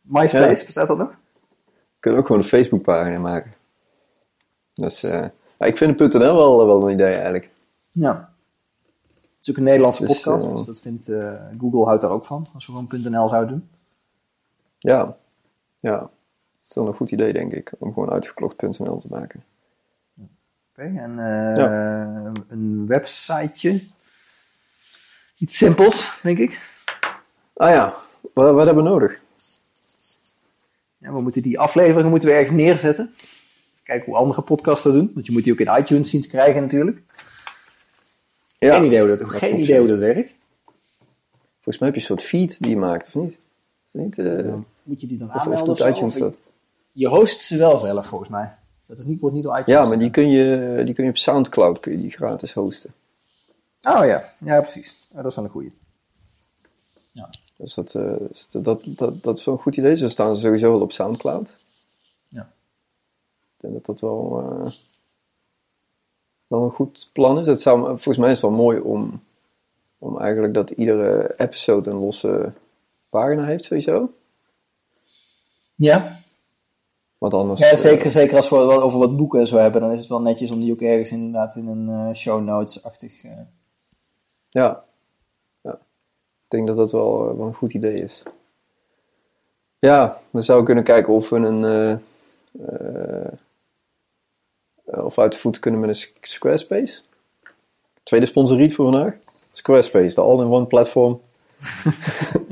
MySpace, 0.00 0.58
Ja. 0.58 0.64
bestaat 0.64 0.88
dat 0.88 0.98
nog? 0.98 1.08
We 1.08 2.00
kunnen 2.00 2.20
ook 2.20 2.26
gewoon 2.26 2.42
een 2.42 2.48
Facebookpagina 2.48 3.18
maken. 3.18 3.54
Dus, 4.74 5.02
eh, 5.02 5.26
ja, 5.58 5.66
ik 5.66 5.76
vind 5.76 5.98
het 5.98 6.12
.nl 6.12 6.18
wel, 6.18 6.66
wel 6.66 6.82
een 6.82 6.92
idee 6.92 7.14
eigenlijk. 7.14 7.50
Ja. 7.92 8.32
Het 9.14 9.38
is 9.42 9.50
ook 9.50 9.56
een 9.56 9.62
Nederlandse 9.62 10.06
Dus, 10.06 10.22
podcast, 10.22 10.48
eh, 10.48 10.56
dus 10.56 10.64
dat 10.64 10.80
vindt 10.80 11.08
eh, 11.08 11.32
Google 11.58 11.84
houdt 11.84 12.02
daar 12.02 12.10
ook 12.10 12.26
van, 12.26 12.46
als 12.54 12.66
we 12.66 12.72
gewoon 12.72 13.12
.nl 13.12 13.28
zouden 13.28 13.48
doen. 13.48 13.68
Ja, 14.78 15.16
ja. 15.80 16.00
Het 16.58 16.68
is 16.68 16.74
wel 16.74 16.86
een 16.86 16.94
goed 16.94 17.10
idee, 17.10 17.32
denk 17.32 17.52
ik, 17.52 17.72
om 17.78 17.92
gewoon 17.92 18.10
uitgeklokt.nl 18.10 18.98
te 18.98 19.06
maken. 19.10 19.44
Oké, 20.70 20.82
en 20.96 21.18
eh, 21.18 22.32
een 22.48 22.86
websiteje. 22.86 23.82
Iets 25.38 25.56
simpels, 25.56 26.20
denk 26.22 26.38
ik. 26.38 26.60
Ah 27.54 27.70
ja, 27.70 27.94
wat, 28.32 28.54
wat 28.54 28.64
hebben 28.64 28.84
we 28.84 28.90
nodig? 28.90 29.20
Ja, 30.98 31.12
we 31.12 31.20
moeten 31.20 31.42
die 31.42 31.58
afleveringen 31.58 32.10
moeten 32.10 32.28
we 32.28 32.34
ergens 32.34 32.56
neerzetten. 32.56 33.14
Kijken 33.84 34.06
hoe 34.06 34.16
andere 34.16 34.42
podcasts 34.42 34.82
dat 34.84 34.92
doen. 34.92 35.10
Want 35.14 35.26
je 35.26 35.32
moet 35.32 35.44
die 35.44 35.52
ook 35.52 35.58
in 35.58 35.76
iTunes 35.78 36.10
zien 36.10 36.20
te 36.20 36.28
krijgen 36.28 36.62
natuurlijk. 36.62 37.02
Ja, 38.58 38.74
geen 38.74 38.84
idee 38.84 38.98
hoe 39.00 39.08
dat, 39.08 39.18
dat 39.18 39.28
geen 39.28 39.60
idee 39.60 39.78
hoe 39.78 39.88
dat 39.88 39.98
werkt. 39.98 40.34
Volgens 41.54 41.78
mij 41.78 41.88
heb 41.88 41.94
je 41.94 42.00
een 42.00 42.06
soort 42.06 42.22
feed 42.22 42.60
die 42.62 42.70
je 42.70 42.76
maakt, 42.76 43.06
of 43.06 43.14
niet? 43.14 43.38
Is 43.86 43.92
niet? 43.92 44.18
eh, 44.18 44.54
Moet 44.82 45.00
je 45.00 45.06
die 45.06 45.18
dan 45.18 45.28
of, 45.28 45.34
aanmelden 45.34 45.68
of 45.72 45.88
iTunes 45.88 46.14
dat? 46.14 46.36
Je 46.92 47.08
host 47.08 47.40
ze 47.40 47.56
wel 47.56 47.76
zelf 47.76 48.06
volgens 48.06 48.30
mij. 48.30 48.54
Dat 48.86 48.98
is 48.98 49.04
niet, 49.04 49.20
wordt 49.20 49.34
niet 49.34 49.44
door 49.44 49.58
iTunes. 49.58 49.82
Ja, 49.82 49.88
maar 49.88 49.98
die 49.98 50.10
kun, 50.10 50.30
je, 50.30 50.82
die 50.84 50.94
kun 50.94 51.04
je 51.04 51.10
op 51.10 51.16
Soundcloud 51.16 51.80
kun 51.80 51.92
je 51.92 51.98
die 51.98 52.10
gratis 52.10 52.52
hosten. 52.52 52.92
Oh 53.88 54.06
ja, 54.06 54.24
ja 54.40 54.60
precies. 54.60 55.06
Ja, 55.14 55.22
dat 55.22 55.30
is 55.30 55.36
wel 55.36 55.44
een 55.44 55.50
goeie. 55.50 55.72
Ja. 57.12 57.30
Dus 57.56 57.74
dat, 57.74 57.94
eh, 57.94 58.12
dus 58.30 58.48
dat, 58.48 58.64
dat, 58.64 58.82
dat, 58.86 59.22
dat 59.22 59.38
is 59.38 59.44
wel 59.44 59.54
een 59.54 59.60
goed 59.60 59.76
idee. 59.76 59.96
Zo 59.96 60.08
staan 60.08 60.36
ze 60.36 60.42
sowieso 60.42 60.70
wel 60.70 60.80
op 60.80 60.92
Soundcloud. 60.92 61.56
Denk 63.64 63.76
dat 63.76 63.86
dat 63.86 64.00
wel, 64.00 64.38
eh, 64.40 64.72
wel 66.46 66.62
een 66.62 66.70
goed 66.70 67.10
plan 67.12 67.38
is. 67.38 67.46
Het 67.46 67.62
zou, 67.62 67.86
volgens 67.86 68.16
mij 68.16 68.30
is 68.30 68.40
het 68.40 68.50
wel 68.50 68.60
mooi 68.60 68.80
om, 68.80 69.22
om 69.98 70.18
eigenlijk 70.18 70.54
dat 70.54 70.70
iedere 70.70 71.34
episode 71.36 71.90
een 71.90 71.96
losse 71.96 72.52
pagina 73.10 73.44
heeft 73.44 73.64
sowieso. 73.64 74.12
Ja, 75.74 76.20
Want 77.18 77.34
anders... 77.34 77.60
ja 77.60 77.70
eh, 77.70 77.76
zeker, 77.76 78.10
zeker 78.10 78.36
als 78.36 78.48
we 78.48 78.56
over 78.56 78.98
wat 78.98 79.16
boeken 79.16 79.40
en 79.40 79.46
zo 79.46 79.56
hebben, 79.56 79.80
dan 79.80 79.92
is 79.92 80.00
het 80.00 80.08
wel 80.08 80.20
netjes 80.20 80.50
om 80.50 80.60
die 80.60 80.72
ook 80.72 80.80
ergens 80.80 81.10
inderdaad 81.10 81.56
in 81.56 81.66
een 81.68 81.88
eh, 81.88 82.14
show 82.14 82.42
notes-achtig... 82.42 83.22
Ja. 84.48 84.84
ja. 85.60 85.72
Ik 85.72 86.48
denk 86.48 86.66
dat 86.66 86.76
dat 86.76 86.92
wel, 86.92 87.36
wel 87.36 87.46
een 87.46 87.54
goed 87.54 87.74
idee 87.74 88.02
is. 88.02 88.22
Ja, 89.78 90.20
we 90.30 90.40
zouden 90.40 90.66
kunnen 90.66 90.84
kijken 90.84 91.12
of 91.12 91.28
we 91.28 91.36
een... 91.36 92.00
of 95.02 95.14
we 95.14 95.20
uit 95.20 95.32
de 95.32 95.38
voeten 95.38 95.60
kunnen 95.60 95.80
met 95.80 95.88
een 95.88 96.06
Squarespace. 96.20 97.00
Tweede 98.02 98.26
sponsoriet 98.26 98.74
voor 98.74 98.90
vandaag. 98.92 99.14
Squarespace, 99.52 100.14
de 100.14 100.20
all-in-one 100.20 100.66
platform. 100.66 101.20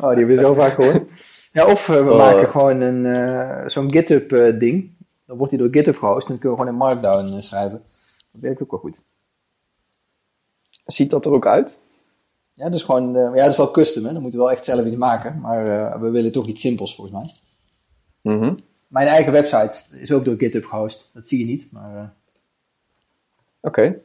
Oh, 0.00 0.08
die 0.08 0.18
hebben 0.18 0.36
we 0.36 0.42
zo 0.42 0.54
vaak 0.54 0.72
gehoord. 0.72 1.06
Ja, 1.52 1.66
of 1.66 1.88
eh, 1.88 2.04
we 2.04 2.10
Oh. 2.10 2.16
maken 2.18 2.48
gewoon 2.50 2.80
een, 2.80 3.06
eh, 3.06 3.68
zo'n 3.68 3.90
GitHub-ding. 3.92 4.90
dan 5.26 5.36
wordt 5.36 5.52
die 5.52 5.60
door 5.62 5.72
GitHub 5.72 5.96
gehost 5.96 6.22
en 6.28 6.28
dan 6.28 6.38
kunnen 6.38 6.58
we 6.58 6.64
gewoon 6.64 6.80
in 6.80 7.00
Markdown 7.02 7.36
eh, 7.36 7.42
schrijven. 7.42 7.82
Dat 8.32 8.40
werkt 8.40 8.62
ook 8.62 8.70
wel 8.70 8.80
goed. 8.80 9.00
Ziet 10.86 11.10
dat 11.10 11.24
er 11.26 11.32
ook 11.32 11.46
uit? 11.46 11.78
Ja, 12.54 12.64
dat 12.64 12.74
is 12.74 12.82
gewoon, 12.82 13.16
eh, 13.16 13.22
ja, 13.34 13.42
dat 13.42 13.50
is 13.50 13.56
wel 13.56 13.70
custom, 13.70 14.04
hè. 14.04 14.12
Dan 14.12 14.22
moeten 14.22 14.38
we 14.40 14.44
wel 14.46 14.54
echt 14.54 14.64
zelf 14.64 14.86
iets 14.86 14.96
maken. 14.96 15.40
Maar 15.40 15.66
eh, 15.92 16.00
we 16.00 16.10
willen 16.10 16.32
toch 16.32 16.46
iets 16.46 16.60
simpels, 16.60 16.94
volgens 16.94 17.16
mij. 17.16 17.34
Mhm. 18.34 18.54
Mijn 18.92 19.06
eigen 19.08 19.32
website 19.32 19.98
is 20.00 20.12
ook 20.12 20.24
door 20.24 20.36
GitHub 20.38 20.64
gehost. 20.64 21.10
Dat 21.14 21.28
zie 21.28 21.38
je 21.38 21.44
niet, 21.44 21.68
maar... 21.72 21.96
eh, 21.96 22.04
Oké. 23.60 23.82
Dus 23.90 24.00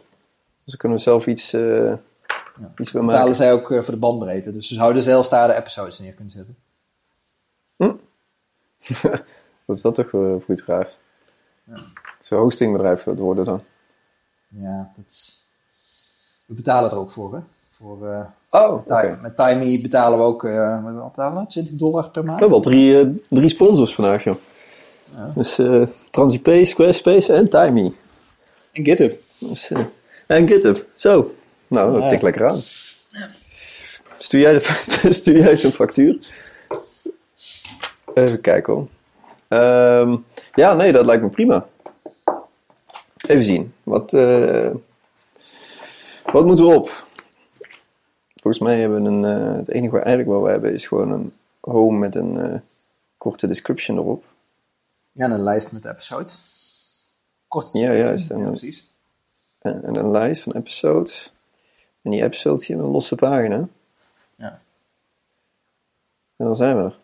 dan 0.65 0.78
kunnen 0.78 0.97
we 0.97 1.04
zelf 1.04 1.28
iets, 1.28 1.54
eh 1.54 1.93
iets 2.78 2.91
bij 2.91 3.02
betalen 3.02 3.06
maken. 3.06 3.36
zij 3.36 3.54
ook 3.54 3.71
eh, 3.71 3.82
voor 3.82 3.93
de 3.93 4.00
bandbreedte. 4.00 4.54
Dus 4.54 4.67
ze 4.67 4.73
zouden 4.73 5.04
zelfs 5.04 5.30
daar 5.30 5.47
de 5.47 5.54
episodes 5.56 6.00
neer 6.00 6.13
kunnen 6.13 6.34
zetten. 6.34 6.56
Wat 9.65 9.76
is 9.76 9.82
dat 9.82 9.95
toch 9.95 10.10
voor 10.10 10.43
iets 10.47 10.63
raars? 10.65 10.97
Zo'n 12.19 12.39
hostingbedrijf 12.39 13.04
het 13.04 13.19
worden 13.19 13.45
dan. 13.45 13.63
Ja, 14.47 14.91
dat 14.95 15.06
is... 15.10 15.45
We 16.45 16.54
betalen 16.54 16.91
er 16.91 16.97
ook 16.97 17.12
voor, 17.12 17.34
hè. 17.36 17.39
Voor, 17.69 18.08
eh, 18.12 18.26
Oh. 18.50 18.86
Ti- 19.02 19.17
Met 19.21 19.36
Timey 19.36 19.82
betalen 19.82 20.17
we 20.19 20.23
ook, 20.26 20.43
eh 20.43 20.84
wat 20.84 20.93
we 20.93 21.00
betalen? 21.04 21.47
20 21.47 21.76
dollar 21.76 22.10
per 22.10 22.23
maand? 22.23 22.36
We 22.36 22.41
hebben 22.45 22.58
al 22.58 22.71
drie, 22.71 23.23
drie 23.28 23.50
sponsors 23.50 23.95
vandaag, 23.95 24.23
joh. 24.23 24.36
Dus 25.36 25.58
eh 25.60 25.84
TransIP, 26.12 26.65
Squarespace 26.65 27.34
en 27.34 27.50
Timey. 27.50 27.93
En 28.72 28.86
GitHub. 28.86 29.22
Dus, 29.38 29.72
eh, 29.72 29.80
en 30.28 30.48
GitHub. 30.48 30.86
Zo. 30.96 31.36
Nou, 31.67 31.93
dat 31.93 32.02
Ja. 32.04 32.10
tikt 32.10 32.22
lekker 32.22 32.48
aan. 32.48 32.60
Stuur 34.17 34.39
jij, 34.41 34.54
de, 34.54 35.12
stuur 35.13 35.38
jij 35.38 35.56
zo'n 35.56 35.72
factuur? 35.72 36.17
Even 38.13 38.41
kijken 38.41 38.74
hoor. 38.74 38.88
Ehm, 39.48 40.15
ja, 40.54 40.74
nee, 40.74 40.91
dat 40.91 41.06
lijkt 41.06 41.24
me 41.24 41.30
prima. 41.30 41.67
Even 43.28 43.43
zien. 43.43 43.74
Wat, 43.84 44.13
eh, 44.13 44.70
wat 46.32 46.46
moeten 46.46 46.65
we 46.67 46.74
op? 46.76 47.06
Volgens 48.36 48.63
mij 48.63 48.80
hebben 48.80 49.04
we 49.04 49.10
een... 49.10 49.26
eh, 49.26 49.58
het 49.58 49.70
enige 49.70 49.91
wat 49.96 50.04
eigenlijk 50.06 50.36
wat 50.38 50.46
we 50.46 50.52
hebben 50.52 50.74
is 50.74 50.88
gewoon 50.88 51.12
een 51.12 51.34
home 51.60 51.98
met 51.98 52.15
een 52.15 52.62
korte 53.17 53.48
description 53.48 53.98
erop. 53.98 54.24
Ja, 55.17 55.25
en 55.25 55.32
een 55.32 55.43
lijst 55.43 55.71
met 55.71 55.86
episodes. 55.86 56.56
Kort. 57.47 57.73
Ja, 57.73 57.93
juist. 57.93 58.30
Ja, 58.30 58.36
En, 58.36 58.45
precies. 58.45 58.88
En, 59.60 59.84
en 59.84 59.95
een 59.95 60.12
lijst 60.12 60.41
van 60.41 60.56
episodes. 60.56 61.32
En 62.01 62.12
die 62.12 62.23
episodes 62.23 62.67
hebben 62.67 62.86
een 62.86 62.91
losse 62.91 63.15
pagina. 63.15 63.67
Ja. 64.36 64.62
En 66.36 66.45
dan 66.45 66.56
zijn 66.56 66.77
we 66.77 66.84
er. 66.84 66.97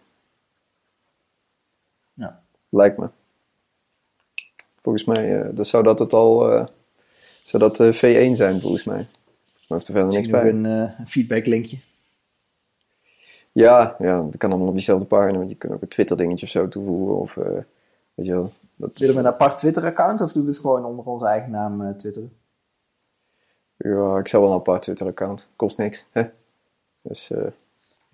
Ja. 2.13 2.41
Lijkt 2.69 2.97
me. 2.97 3.10
Volgens 4.82 5.04
mij 5.04 5.54
dat 5.54 5.67
zou 5.67 5.84
dat 5.84 5.99
het 5.99 6.13
al... 6.13 6.52
eh, 6.52 6.65
zou 7.43 7.63
dat 7.63 7.80
eh, 7.80 7.93
V1 7.93 8.32
zijn, 8.32 8.62
volgens 8.62 8.84
mij. 8.84 9.08
Maar 9.67 9.78
heeft 9.78 9.88
er 9.88 9.93
verder 9.93 10.12
niks 10.13 10.28
bij. 10.28 10.49
een, 10.49 10.63
een 10.63 11.08
feedback 11.08 11.45
linkje. 11.45 11.78
Ja, 13.52 13.95
ja, 13.99 14.21
dat 14.21 14.38
kan 14.38 14.49
allemaal 14.49 14.67
op 14.67 14.73
diezelfde 14.73 15.06
pagina. 15.06 15.38
Want 15.38 15.49
je 15.49 15.56
kunt 15.56 15.73
ook 15.73 15.82
een 15.82 15.88
Twitter 15.88 16.17
dingetje 16.17 16.45
of 16.45 16.52
zo 16.52 16.67
toevoegen. 16.67 17.17
Of, 17.19 17.38
weet 18.13 18.26
je 18.26 18.32
wel. 18.32 18.54
Dat, 18.76 18.97
Willen 18.97 19.15
we 19.15 19.21
een 19.21 19.28
apart 19.28 19.60
Twitter 19.60 19.86
account 19.86 20.21
of 20.21 20.32
doen 20.32 20.43
we 20.43 20.49
het 20.49 20.60
gewoon 20.60 20.86
onder 20.86 21.06
onze 21.06 21.26
eigen 21.26 21.52
naam 21.52 21.82
eh, 21.82 21.89
twitteren? 21.95 22.34
Ja, 23.78 24.17
ik 24.17 24.28
zou 24.28 24.43
wel 24.43 24.52
een 24.52 24.58
apart 24.60 24.82
Twitter 24.82 25.08
account. 25.08 25.47
Kost 25.56 25.78
niks, 25.78 26.06
hè. 26.12 26.23
Dus 27.02 27.32
eh, 27.32 27.38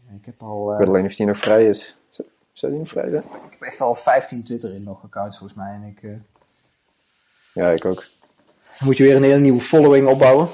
Ja, 0.08 0.16
ik 0.16 0.26
heb 0.26 0.42
al, 0.42 0.66
ik 0.68 0.72
eh, 0.74 0.78
weet 0.80 0.88
alleen 0.88 1.06
of 1.06 1.16
die 1.16 1.26
nog 1.26 1.38
vrij 1.38 1.66
is. 1.68 1.96
Zou- 2.54 2.72
die 2.72 2.82
nog 2.82 2.90
vrij 2.90 3.10
zijn? 3.10 3.24
ik 3.24 3.52
heb 3.52 3.62
echt 3.62 3.82
al 3.82 3.96
15 3.96 4.44
Twitter 4.44 4.74
in 4.76 4.84
nog 4.84 5.04
accounts 5.04 5.38
volgens 5.38 5.60
mij. 5.60 5.74
En 5.74 5.84
ik, 5.84 6.02
Ja, 7.54 7.70
ik 7.70 7.86
ook. 7.86 8.06
dan 8.78 8.88
moet 8.88 8.98
je 8.98 9.04
weer 9.04 9.16
een 9.16 9.24
hele 9.24 9.40
nieuwe 9.40 9.62
following 9.62 10.08
opbouwen. 10.08 10.50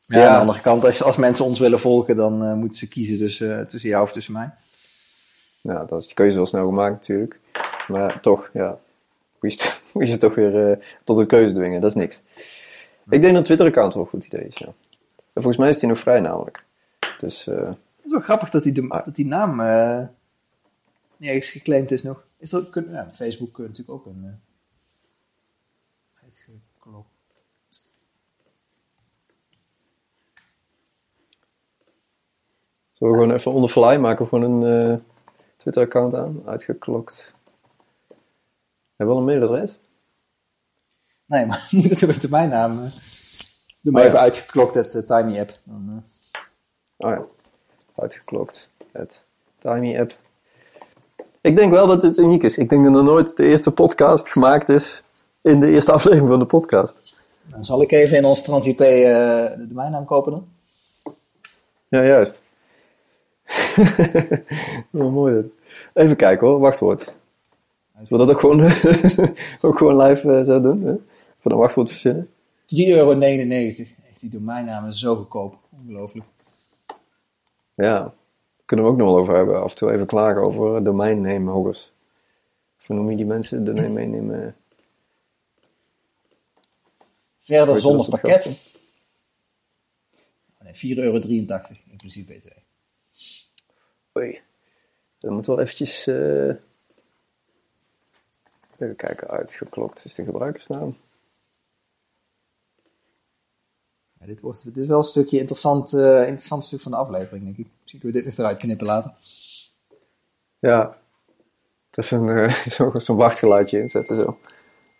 Ja, 0.00 0.18
Ja. 0.18 0.26
aan 0.26 0.32
de 0.32 0.38
andere 0.40 0.60
kant, 0.60 0.84
als, 0.84 1.02
als 1.02 1.16
mensen 1.16 1.44
ons 1.44 1.58
willen 1.58 1.80
volgen, 1.80 2.16
dan 2.16 2.58
moeten 2.58 2.78
ze 2.78 2.88
kiezen 2.88 3.18
tussen, 3.18 3.68
tussen 3.68 3.90
jou 3.90 4.02
of 4.02 4.12
tussen 4.12 4.32
mij. 4.32 4.50
Nou, 5.64 5.86
dat 5.86 6.02
is 6.02 6.08
de 6.08 6.14
keuze 6.14 6.36
wel 6.36 6.46
snel 6.46 6.66
gemaakt 6.66 6.92
natuurlijk. 6.92 7.40
Maar 7.88 8.20
toch, 8.20 8.50
ja, 8.52 8.78
moet 9.40 9.62
je, 9.94 10.06
ze 10.12 10.16
toch 10.16 10.34
weer 10.34 10.70
eh, 10.70 10.84
tot 11.04 11.18
een 11.18 11.26
keuze 11.26 11.54
dwingen. 11.54 11.80
Dat 11.80 11.90
is 11.90 11.96
niks. 11.96 12.20
Ik 13.10 13.20
denk 13.20 13.22
dat 13.22 13.34
een 13.34 13.42
Twitter-account 13.42 13.94
wel 13.94 14.02
een 14.02 14.08
goed 14.08 14.24
idee 14.24 14.46
is, 14.46 14.58
ja. 14.58 14.66
En 15.32 15.42
volgens 15.42 15.56
mij 15.56 15.68
is 15.68 15.78
die 15.78 15.88
nog 15.88 15.98
vrij 15.98 16.20
namelijk. 16.20 16.64
Dus, 17.18 17.46
eh, 17.46 17.56
Het 17.66 18.04
is 18.04 18.10
wel 18.10 18.20
grappig 18.20 18.50
dat 18.50 18.62
die, 18.62 18.72
de, 18.72 18.86
Ah. 18.88 19.04
dat 19.04 19.14
die 19.14 19.26
naam 19.26 19.60
eh 19.60 20.02
niet 21.16 21.28
ergens 21.30 21.50
geclaimd 21.50 21.90
is 21.90 22.02
nog. 22.02 22.26
Is 22.36 22.50
dat, 22.50 22.70
kun, 22.70 22.90
ja, 22.90 23.10
Facebook 23.14 23.52
kun 23.52 23.64
natuurlijk 23.64 23.90
ook 23.90 24.06
een... 24.06 24.40
zullen 32.92 33.12
we 33.12 33.20
gewoon 33.20 33.30
even 33.30 33.52
onder 33.52 33.70
fly 33.70 33.96
maken 33.96 34.26
voor 34.26 34.42
een 34.42 35.02
Twitter-account 35.64 36.14
aan? 36.14 36.42
Uitgeklokt. 36.46 37.32
Heb 38.08 38.16
je 38.96 39.04
wel 39.06 39.16
een 39.16 39.24
mailadres? 39.24 39.78
Nee, 41.26 41.46
maar 41.46 41.68
moet 41.70 41.90
het 41.90 42.06
met 42.06 42.20
de 42.22 42.28
mijn 42.30 42.48
naam... 42.48 42.72
eh, 42.82 42.90
doe 43.80 43.92
maar 43.92 44.02
Oh, 44.02 44.02
ja. 44.02 44.06
even 44.06 44.20
uitgeklokt 44.20 44.74
het 44.74 44.94
eh, 44.94 45.02
Tiny 45.02 45.40
app. 45.40 45.58
Dan, 45.64 46.04
eh, 47.00 47.08
Oh 47.08 47.10
ja, 47.16 47.24
uitgeklokt. 48.02 48.68
Het 48.92 49.22
Tiny 49.58 49.98
app. 49.98 50.16
Ik 51.40 51.56
denk 51.56 51.70
wel 51.72 51.86
dat 51.86 52.02
het 52.02 52.18
uniek 52.18 52.42
is. 52.42 52.58
Ik 52.58 52.68
denk 52.68 52.84
dat 52.84 52.94
er 52.96 53.04
nooit 53.04 53.36
de 53.36 53.44
eerste 53.44 53.70
podcast 53.70 54.28
gemaakt 54.28 54.68
is 54.68 55.02
in 55.42 55.60
de 55.60 55.70
eerste 55.70 55.92
aflevering 55.96 56.28
van 56.28 56.38
de 56.38 56.46
podcast. 56.46 57.16
dan 57.42 57.64
zal 57.64 57.82
ik 57.82 57.92
even 57.92 58.16
in 58.16 58.24
ons 58.24 58.42
TransIP 58.42 58.80
eh 58.80 58.86
de 59.56 59.66
domeinnaam 59.68 60.04
kopen 60.04 60.32
dan. 60.32 60.48
Ja, 61.88 62.04
juist. 62.04 62.42
Wat 64.90 65.10
mooi 65.12 65.34
dit. 65.34 65.46
Even 65.94 66.16
kijken 66.16 66.46
hoor, 66.46 66.58
wachtwoord. 66.58 67.12
Zullen 68.02 68.08
we 68.08 68.16
dat 68.16 68.30
ook 68.30 68.40
gewoon, 68.40 68.60
ook 69.70 69.78
gewoon 69.78 69.96
live 70.02 70.32
eh, 70.32 70.44
zo 70.44 70.60
doen? 70.60 70.82
Hè? 70.82 70.94
Voor 71.40 71.52
een 71.52 71.58
wachtwoord 71.58 71.90
verzinnen? 71.90 72.28
3,99 72.28 72.68
euro. 72.68 73.20
Echt, 73.20 74.20
die 74.20 74.30
domeinnaam 74.30 74.88
is 74.88 74.98
zo 74.98 75.16
goedkoop. 75.16 75.58
Ongelooflijk. 75.80 76.26
Ja, 77.74 78.14
kunnen 78.64 78.86
we 78.86 78.90
ook 78.92 78.98
nog 78.98 79.06
wel 79.06 79.18
over 79.18 79.34
hebben. 79.34 79.62
Af 79.62 79.70
en 79.70 79.76
toe 79.76 79.92
even 79.92 80.06
klagen 80.06 80.42
over 80.42 80.84
domeinnamehoggers. 80.84 81.92
Of 82.80 82.86
hoe 82.86 82.96
noem 82.96 83.10
je 83.10 83.16
die 83.16 83.26
mensen? 83.26 83.64
Domeinnamen. 83.64 84.56
Verder 87.40 87.66
Weet 87.66 87.74
je, 87.74 87.80
zonder 87.80 88.10
dat 88.10 88.20
soort 88.20 88.20
pakket. 88.20 88.42
gasten. 88.42 88.56
Oh 90.58 90.62
nee, 90.64 90.96
4,83 90.96 91.02
euro, 91.02 91.20
inclusief 91.90 92.26
btw. 92.26 92.48
Oei. 94.18 94.40
Dan 95.18 95.32
moet 95.34 95.46
wel 95.46 95.60
eventjes... 95.60 96.06
eh, 96.06 96.48
Even 98.78 98.96
kijken, 98.96 99.28
uitgeklokt 99.28 100.04
is 100.04 100.14
de 100.14 100.24
gebruikersnaam. 100.24 100.96
Ja, 104.12 104.26
dit, 104.26 104.40
wordt, 104.40 104.64
dit 104.64 104.76
is 104.76 104.86
wel 104.86 104.98
een 104.98 105.04
stukje 105.04 105.38
interessant, 105.38 105.92
eh, 105.92 106.18
interessant 106.18 106.64
stuk 106.64 106.80
van 106.80 106.92
de 106.92 106.98
aflevering, 106.98 107.44
denk 107.44 107.56
ik. 107.58 107.66
Misschien 107.80 108.00
kunnen 108.00 108.22
we 108.22 108.28
dit 108.28 108.38
eruit 108.38 108.58
knippen 108.58 108.86
later. 108.86 109.14
Ja. 110.58 110.98
Even 111.90 112.18
een, 112.28 112.48
eh, 112.48 112.54
zo- 112.76 112.92
zo'n 112.98 113.16
wachtgeluidje 113.16 113.80
inzetten 113.80 114.16
zo. 114.16 114.38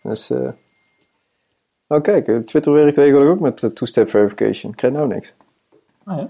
Dus... 0.03 0.31
eh 0.31 0.53
Oh 1.87 2.03
kijk, 2.03 2.47
Twitter 2.47 2.73
werkt 2.73 2.95
tegenwoordig 2.95 3.33
ook 3.33 3.41
met 3.41 3.63
eh, 3.63 3.71
two-step 3.71 4.11
verification. 4.11 4.71
Ik 4.73 4.77
krijg 4.79 4.95
nou 4.95 5.07
niks. 5.09 5.35
Ah. 6.05 6.17
Ja. 6.19 6.29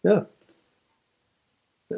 Ja, 0.00 0.28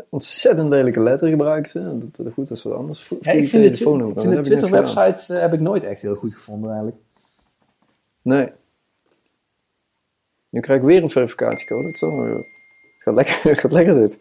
Ontzettend 0.09 0.69
lelijke 0.69 1.01
letter 1.01 1.29
gebruiken 1.29 1.71
ze. 1.71 1.99
Dat, 2.17 2.33
goed, 2.33 2.49
dat 2.49 2.57
is 2.57 2.63
wat 2.63 2.73
anders. 2.73 3.09
Ja, 3.09 3.33
ik 3.33 3.49
vind 3.49 3.63
de, 3.63 3.71
telefoonnummer, 3.71 4.17
ik 4.17 4.23
vind 4.23 4.35
de. 4.35 4.41
Twitter-website 4.43 5.35
eh, 5.35 5.41
heb 5.41 5.53
ik 5.53 5.61
nooit 5.61 5.85
echt 5.85 6.03
heel 6.03 6.15
goed 6.15 6.35
gevonden 6.35 6.69
eigenlijk. 6.69 7.01
Nee. 8.23 8.53
Nu 10.49 10.61
krijg 10.61 10.81
ik 10.81 10.87
weer 10.87 11.03
een 11.03 11.11
verificatiecode. 11.11 11.87
Het, 11.87 12.01
het 12.01 12.47
gaat 12.99 13.15
lekker, 13.15 13.43
het 13.51 13.59
gaat 13.59 13.73
lekker 13.73 13.95
dit. 13.95 14.19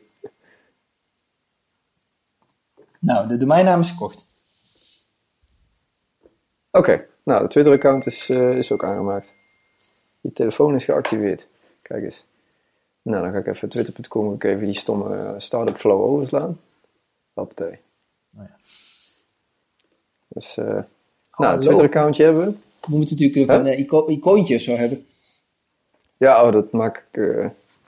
Nou, 2.99 3.27
de 3.27 3.37
domeinnaam 3.37 3.79
is 3.79 3.89
gekocht. 3.89 4.25
Oké, 6.71 7.05
nou, 7.23 7.41
de 7.41 7.47
Twitter-account 7.47 8.05
is, 8.05 8.29
eh, 8.29 8.57
is 8.57 8.71
ook 8.71 8.83
aangemaakt. 8.83 9.35
Je 10.21 10.31
telefoon 10.31 10.75
is 10.75 10.85
geactiveerd. 10.85 11.47
Kijk 11.81 12.03
eens. 12.03 12.25
Nou, 13.03 13.23
dan 13.23 13.31
ga 13.31 13.37
ik 13.37 13.47
even 13.47 13.69
twitter.com 13.69 14.27
ook 14.29 14.43
even 14.43 14.65
die 14.65 14.77
stomme 14.79 15.15
eh, 15.17 15.33
startup 15.37 15.75
flow 15.77 16.01
overslaan. 16.01 16.59
Hoppatee. 17.33 17.79
Oh 18.37 18.43
ja. 18.47 18.57
Dus, 20.27 20.57
eh 20.57 20.65
nou, 20.65 20.83
hallo. 21.29 21.53
een 21.53 21.59
Twitter-accountje 21.59 22.23
hebben 22.23 22.45
we. 22.45 22.51
We 22.87 22.95
moeten 22.95 23.15
natuurlijk 23.17 23.49
Huh? 23.49 23.59
ook 23.59 23.65
een 23.65 23.71
eh, 23.71 23.79
ico 23.79 24.07
icoontje 24.07 24.55
of 24.55 24.61
zo 24.61 24.75
hebben. 24.75 25.07
Ja, 26.17 26.45
oh, 26.47 26.51
dat 26.53 26.71
maak 26.71 26.97
ik, 27.11 27.21
eh, 27.21 27.35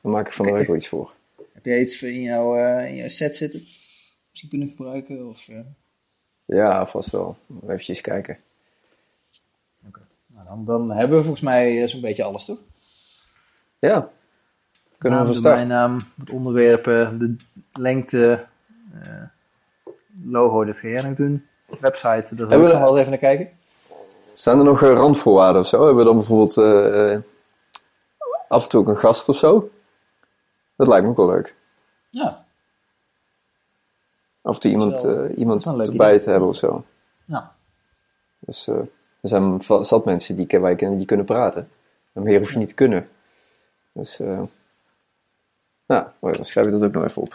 daar 0.02 0.12
maak 0.12 0.28
ik 0.28 0.34
van 0.34 0.46
de 0.46 0.52
Oké. 0.52 0.60
week 0.60 0.68
wel 0.70 0.78
iets 0.78 0.88
voor. 0.88 1.14
Heb 1.54 1.66
jij 1.66 1.82
iets 1.82 2.02
in 2.04 2.22
jouw, 2.22 2.56
eh, 2.58 2.88
in 2.90 2.96
jouw 2.96 3.08
set 3.08 3.36
zitten? 3.38 3.68
Misschien 4.30 4.50
kunnen 4.50 4.68
gebruiken? 4.70 5.28
Of, 5.30 5.48
eh, 5.48 5.60
Ja, 6.46 6.88
vast 6.88 7.10
wel. 7.10 7.38
Even 7.68 8.02
kijken. 8.02 8.38
nou, 10.28 10.46
dan, 10.46 10.66
dan 10.66 10.92
hebben 10.92 11.18
we 11.18 11.24
volgens 11.24 11.44
mij 11.44 11.82
eh, 11.82 11.88
zo'n 11.88 12.02
beetje 12.02 12.24
alles, 12.24 12.46
toch? 12.46 12.58
Ja. 13.80 14.12
Kunnen 15.06 15.20
we 15.20 15.26
van 15.26 15.36
start? 15.36 15.68
het 16.20 16.30
onderwerpen, 16.30 17.20
de 17.20 17.36
lengte, 17.82 18.46
eh, 19.02 19.10
logo, 20.24 20.66
dat 20.66 20.78
jij 20.82 21.02
nog 21.02 21.16
doen. 21.16 21.46
Website, 21.80 22.08
daar 22.10 22.36
wil 22.36 22.48
Hebben 22.50 22.68
we- 22.68 22.74
nog 22.74 22.82
wel 22.84 22.90
eens 22.90 23.00
even 23.00 23.10
naar 23.10 23.20
kijken. 23.20 23.50
Zijn 24.34 24.58
er 24.58 24.64
nog 24.64 24.82
eh, 24.84 24.94
randvoorwaarden 24.94 25.62
of 25.62 25.68
zo? 25.68 25.78
Hebben 25.78 25.98
we 25.98 26.04
dan 26.04 26.16
bijvoorbeeld 26.18 26.58
eh, 26.58 27.14
eh, 27.14 27.22
af 28.48 28.64
en 28.64 28.70
toe 28.70 28.80
ook 28.82 28.88
een 28.88 28.98
gast 28.98 29.30
of 29.30 29.36
zo? 29.36 29.70
Dat 30.76 30.88
lijkt 30.88 31.04
me 31.04 31.10
ook 31.10 31.18
wel 31.18 31.28
leuk. 31.28 31.56
Ja, 32.10 32.46
Af 34.42 34.54
en 34.56 34.60
toe 34.62 34.72
iemand, 34.72 35.02
wel- 35.02 35.24
eh, 35.24 35.38
iemand 35.38 35.66
erbij 35.66 35.86
idee. 36.10 36.20
te 36.20 36.30
hebben 36.30 36.50
of 36.50 36.56
zo. 36.56 36.84
nou, 37.26 37.44
Dus 38.40 38.68
eh, 38.68 38.76
er 39.22 39.30
zijn 39.30 39.62
zat 39.82 40.06
mensen 40.06 40.36
die 40.36 40.60
wij 40.60 40.76
kennen 40.76 40.98
die 40.98 41.08
kunnen 41.08 41.26
praten. 41.26 41.70
En 42.14 42.24
meer 42.24 42.40
hoef 42.40 42.52
je 42.52 42.58
niet 42.58 42.68
te 42.68 42.74
kunnen. 42.76 43.10
Dus, 43.92 44.20
eh 44.20 44.42
nou, 45.88 46.06
ja, 46.22 46.32
dan 46.32 46.46
schrijf 46.46 46.66
je 46.66 46.72
dat 46.72 46.84
ook 46.84 46.92
nog 46.94 47.04
even 47.04 47.22
op. 47.22 47.34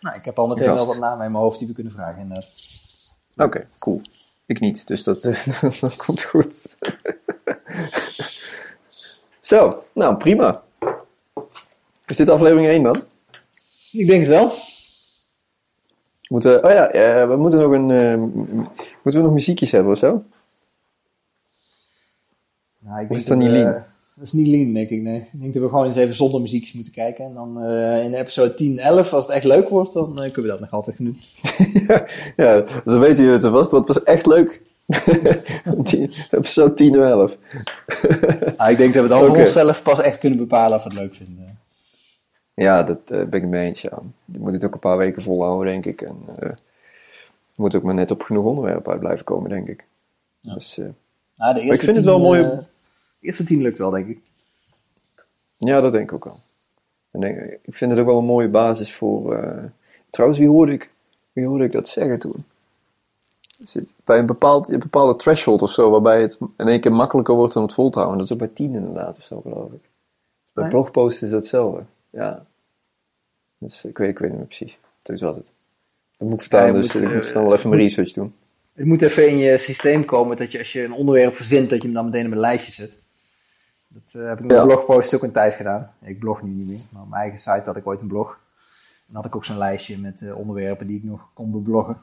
nou, 0.00 0.16
ik 0.16 0.24
heb 0.24 0.38
al 0.38 0.46
meteen 0.46 0.74
wel 0.74 0.86
wat 0.86 0.98
namen 0.98 1.26
in 1.26 1.32
mijn 1.32 1.44
hoofd 1.44 1.58
die 1.58 1.68
we 1.68 1.74
kunnen 1.74 1.92
vragen. 1.92 2.20
inderdaad. 2.20 2.48
Oké, 3.36 3.68
cool. 3.78 4.00
Ik 4.46 4.60
niet, 4.60 4.86
dus 4.86 5.02
dat, 5.04 5.22
dat 5.80 5.96
komt 5.96 6.22
goed. 6.22 6.66
Zo, 9.40 9.84
nou 9.92 10.16
prima. 10.16 10.62
Is 12.06 12.16
dit 12.16 12.28
aflevering 12.28 12.68
1 12.68 12.82
dan? 12.82 12.96
Ik 13.92 14.06
denk 14.06 14.20
het 14.20 14.28
wel. 14.30 14.48
We 14.48 14.54
Moeten, 16.28 16.64
oh 16.64 16.70
ja, 16.70 16.88
eh, 16.90 17.28
we 17.28 17.36
moeten 17.36 17.58
nog 17.60 17.72
een. 17.72 17.90
eh, 17.90 18.14
m- 18.16 18.56
moeten 19.02 19.20
we 19.20 19.26
nog 19.26 19.32
muziekjes 19.32 19.70
hebben 19.70 19.92
of 19.92 19.98
zo? 19.98 20.24
Nou, 22.78 23.00
ik 23.02 23.10
Of 23.10 23.16
is 23.16 23.24
dat 23.24 23.38
niet 23.38 23.48
lean? 23.50 23.84
Dat 24.18 24.26
is 24.26 24.32
niet 24.32 24.46
lean, 24.48 24.72
denk 24.72 24.88
ik, 24.90 25.00
nee. 25.02 25.20
Ik 25.20 25.40
denk 25.40 25.54
dat 25.54 25.62
we 25.62 25.68
gewoon 25.68 25.84
eens 25.86 25.96
even 25.96 26.14
zonder 26.14 26.40
muziekjes 26.40 26.72
moeten 26.72 26.92
kijken. 26.92 27.24
En 27.24 27.34
dan 27.34 27.62
eh, 27.62 28.04
in 28.04 28.14
episode 28.14 28.54
10, 28.54 28.78
11, 28.78 29.12
als 29.12 29.24
het 29.24 29.34
echt 29.34 29.44
leuk 29.44 29.68
wordt, 29.68 29.92
dan 29.92 30.22
eh, 30.22 30.32
kunnen 30.32 30.42
we 30.42 30.48
dat 30.48 30.60
nog 30.60 30.70
altijd 30.72 30.96
doen. 30.98 31.18
ja, 31.86 32.06
ja, 32.36 32.64
zo 32.86 32.98
weten 32.98 33.16
jullie 33.18 33.32
het 33.32 33.44
alvast. 33.44 33.70
Want 33.70 33.88
het 33.88 33.96
was 33.96 34.06
echt 34.06 34.26
leuk. 34.26 34.62
Episode 36.30 36.74
10 36.74 36.94
en 36.94 37.02
11. 37.02 37.36
Ah, 38.56 38.70
ik 38.70 38.76
denk 38.76 38.94
dat 38.94 39.02
we 39.02 39.08
dan 39.08 39.26
voor 39.26 39.36
onszelf 39.38 39.82
pas 39.82 40.00
echt 40.00 40.18
kunnen 40.18 40.38
bepalen 40.38 40.76
of 40.76 40.82
we 40.84 40.88
het 40.88 40.98
leuk 40.98 41.14
vinden. 41.14 41.58
Ja, 42.54 42.82
dat 42.82 42.98
eh, 43.10 43.22
ben 43.24 43.42
ik 43.42 43.48
mee 43.48 43.66
eens. 43.66 43.80
Ja. 43.80 43.98
Je 44.24 44.38
moet 44.38 44.52
het 44.52 44.64
ook 44.64 44.74
een 44.74 44.80
paar 44.80 44.96
weken 44.96 45.22
volhouden, 45.22 45.72
denk 45.72 45.86
ik. 45.86 46.00
En 46.02 46.16
moet 47.54 47.74
ook 47.76 47.82
maar 47.82 47.94
net 47.94 48.10
op 48.10 48.22
genoeg 48.22 48.44
onderwerpen 48.44 48.90
uit 48.92 49.00
blijven 49.00 49.24
komen, 49.24 49.50
denk 49.50 49.68
ik. 49.68 49.84
Ja. 50.40 50.54
Dus, 50.54 50.80
Ah, 51.36 51.54
de 51.54 51.60
eerste 51.60 51.74
ik 51.74 51.80
vind 51.80 51.96
het 51.96 52.04
10, 52.04 52.14
wel 52.14 52.18
mooi- 52.22 52.48
eerste 53.26 53.44
10 53.44 53.62
lukt 53.62 53.78
wel, 53.78 53.90
denk 53.90 54.08
ik. 54.08 54.18
ja, 55.56 55.80
dat 55.80 55.92
denk 55.92 56.04
ik 56.10 56.12
ook 56.16 56.24
wel. 56.24 56.36
En 57.10 57.20
denk, 57.20 57.58
ik 57.62 57.74
vind 57.74 57.90
het 57.90 58.00
ook 58.00 58.06
wel 58.06 58.18
een 58.18 58.24
mooie 58.24 58.48
basis 58.48 58.92
voor. 58.94 59.34
eh, 59.36 59.64
trouwens, 60.10 60.40
wie 60.40 60.48
hoorde, 60.48 60.72
ik, 60.72 60.90
wie 61.32 61.46
hoorde 61.46 61.64
ik 61.64 61.72
dat 61.72 61.88
zeggen 61.88 62.18
toen? 62.18 62.44
Zit 63.64 63.94
bij 64.04 64.18
een, 64.18 64.26
bepaald, 64.26 64.68
een 64.68 64.78
bepaalde 64.78 65.16
threshold 65.16 65.62
of 65.62 65.70
zo, 65.70 65.90
waarbij 65.90 66.20
het 66.20 66.38
in 66.56 66.68
één 66.68 66.80
keer 66.80 66.92
makkelijker 66.92 67.34
wordt 67.34 67.56
om 67.56 67.62
het 67.62 67.72
vol 67.74 67.90
te 67.90 67.98
houden. 67.98 68.18
Dat 68.18 68.26
is 68.26 68.32
ook 68.32 68.38
bij 68.46 68.50
10 68.54 68.74
inderdaad, 68.74 69.16
of 69.18 69.24
zo, 69.24 69.40
geloof 69.40 69.72
ik. 69.72 69.80
Bij 70.52 70.64
Ah, 70.64 70.70
ja? 70.70 70.76
blogposts 70.76 71.22
is 71.22 71.30
dat 71.30 71.40
hetzelfde. 71.40 71.82
Ja. 72.10 72.46
Dus 73.58 73.84
ik 73.84 73.98
weet, 73.98 74.08
ik 74.08 74.18
weet 74.18 74.28
niet 74.30 74.38
meer 74.38 74.46
precies. 74.46 74.78
Dus 75.02 75.20
was 75.20 75.36
het. 75.36 75.50
Dat 76.16 76.28
moet 76.28 76.36
ik 76.36 76.40
vertalen, 76.40 76.74
Ja, 76.74 76.80
dus 76.80 76.92
moet, 76.92 77.02
ik 77.02 77.08
eh, 77.08 77.14
moet 77.14 77.24
snel 77.26 77.42
wel 77.42 77.52
even 77.54 77.68
mijn 77.70 77.80
research 77.82 78.12
doen. 78.12 78.34
Het 78.74 78.86
moet 78.86 79.02
even 79.02 79.28
in 79.28 79.36
je 79.38 79.58
systeem 79.58 80.04
komen 80.04 80.36
dat 80.36 80.52
je 80.52 80.58
als 80.58 80.72
je 80.72 80.84
een 80.84 80.92
onderwerp 80.92 81.34
verzint, 81.34 81.70
dat 81.70 81.78
je 81.78 81.84
hem 81.84 81.94
dan 81.96 82.04
meteen 82.04 82.26
op 82.26 82.32
een 82.32 82.38
lijstje 82.38 82.72
zet. 82.72 82.92
Dat 84.04 84.14
eh, 84.22 84.26
heb 84.28 84.36
ik 84.38 84.42
met 84.44 84.50
Ja. 84.50 84.60
een 84.60 84.66
blogpost 84.66 85.14
ook 85.14 85.22
een 85.22 85.32
tijd 85.32 85.54
gedaan. 85.54 85.90
Ik 86.02 86.18
blog 86.18 86.42
nu 86.42 86.50
niet 86.50 86.66
meer, 86.66 86.80
maar 86.90 87.02
op 87.02 87.08
mijn 87.08 87.20
eigen 87.20 87.38
site 87.38 87.62
had 87.64 87.76
ik 87.76 87.86
ooit 87.86 88.00
een 88.00 88.06
blog. 88.06 88.38
Dan 89.06 89.16
had 89.16 89.24
ik 89.24 89.36
ook 89.36 89.44
zo'n 89.44 89.56
lijstje 89.58 89.98
met 89.98 90.22
eh, 90.22 90.36
onderwerpen 90.38 90.86
die 90.86 90.96
ik 90.96 91.04
nog 91.04 91.28
kon 91.32 91.50
bebloggen. 91.50 91.98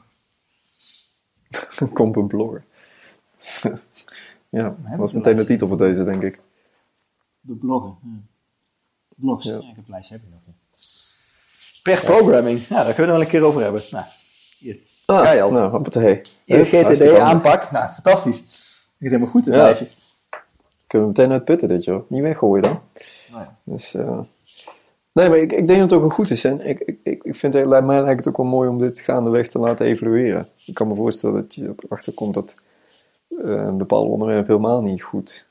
Komt 1.92 2.16
een 2.16 2.26
blogger. 2.26 2.64
ja, 4.48 4.76
dat 4.88 4.96
was 4.98 5.12
meteen 5.12 5.36
de 5.36 5.44
titel 5.44 5.68
voor 5.68 5.76
deze, 5.78 6.04
denk 6.04 6.22
ik. 6.22 6.38
De 7.40 7.54
bloggen. 7.54 7.96
Ja. 8.02 8.10
Blogs. 9.16 9.46
Ja. 9.46 9.52
Ja. 9.52 9.58
ik 9.58 9.76
heb 9.76 9.88
lijstje 9.88 10.14
heb 10.14 10.22
ik 10.24 10.30
nog. 10.30 10.40
Ja. 10.46 10.52
Per 11.82 12.00
programming. 12.04 12.66
Ja, 12.66 12.84
daar 12.84 12.94
kunnen 12.94 12.96
we 12.96 13.00
het 13.02 13.08
wel 13.10 13.20
een 13.20 13.26
keer 13.28 13.42
over 13.42 13.62
hebben. 13.62 13.84
Nou, 13.90 14.04
hier. 14.58 14.78
Ah, 15.06 15.34
Ja, 15.34 15.46
nou, 15.48 15.70
hoppatee. 15.70 16.20
Hier, 16.44 16.56
Hup, 16.56 16.66
GTD 16.66 16.72
hartstikke 16.82 17.04
handig. 17.20 17.28
aanpak. 17.52 17.70
Nou, 17.70 17.92
fantastisch. 17.92 18.36
Het 18.36 18.46
is 18.98 19.10
helemaal 19.10 19.28
goed, 19.30 19.46
het 19.46 19.56
lijstje. 19.56 19.88
Kunnen 20.94 21.12
we 21.12 21.20
meteen 21.20 21.36
uitputten 21.36 21.68
dit, 21.68 21.84
joh. 21.84 22.10
Niet 22.10 22.22
weggooien 22.22 22.62
dan. 22.62 22.80
Nou 23.30 23.42
ja. 23.42 23.56
Dus, 23.64 23.94
eh, 23.94 24.20
nee, 25.12 25.28
maar 25.28 25.38
ik, 25.38 25.52
ik 25.52 25.66
denk 25.66 25.80
dat 25.80 25.90
het 25.90 25.92
ook 25.92 26.00
wel 26.00 26.16
goed 26.16 26.30
is. 26.30 26.44
En 26.44 26.66
ik, 26.66 26.80
ik, 27.02 27.24
ik 27.24 27.34
vind 27.34 27.54
het, 27.54 27.66
lijkt 27.66 27.86
mij 27.86 28.02
lijkt 28.02 28.24
het 28.24 28.28
ook 28.28 28.36
wel 28.36 28.46
mooi 28.46 28.68
om 28.68 28.78
dit 28.78 29.00
gaandeweg 29.00 29.48
te 29.48 29.58
laten 29.58 29.86
evalueren. 29.86 30.48
Ik 30.66 30.74
kan 30.74 30.88
me 30.88 30.94
voorstellen 30.94 31.34
dat 31.34 31.54
je 31.54 31.74
erachter 31.76 32.12
komt 32.12 32.34
dat 32.34 32.56
eh, 33.28 33.36
een 33.44 33.78
bepaald 33.78 34.08
onderwerp 34.08 34.46
helemaal 34.46 34.82
niet 34.82 35.02
goed 35.02 35.46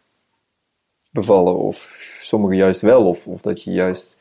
bevallen. 1.11 1.57
Of 1.57 2.07
sommige 2.21 2.55
juist 2.55 2.81
wel. 2.81 3.07
Of, 3.07 3.27
of 3.27 3.41
dat 3.41 3.63
je 3.63 3.71
juist 3.71 4.19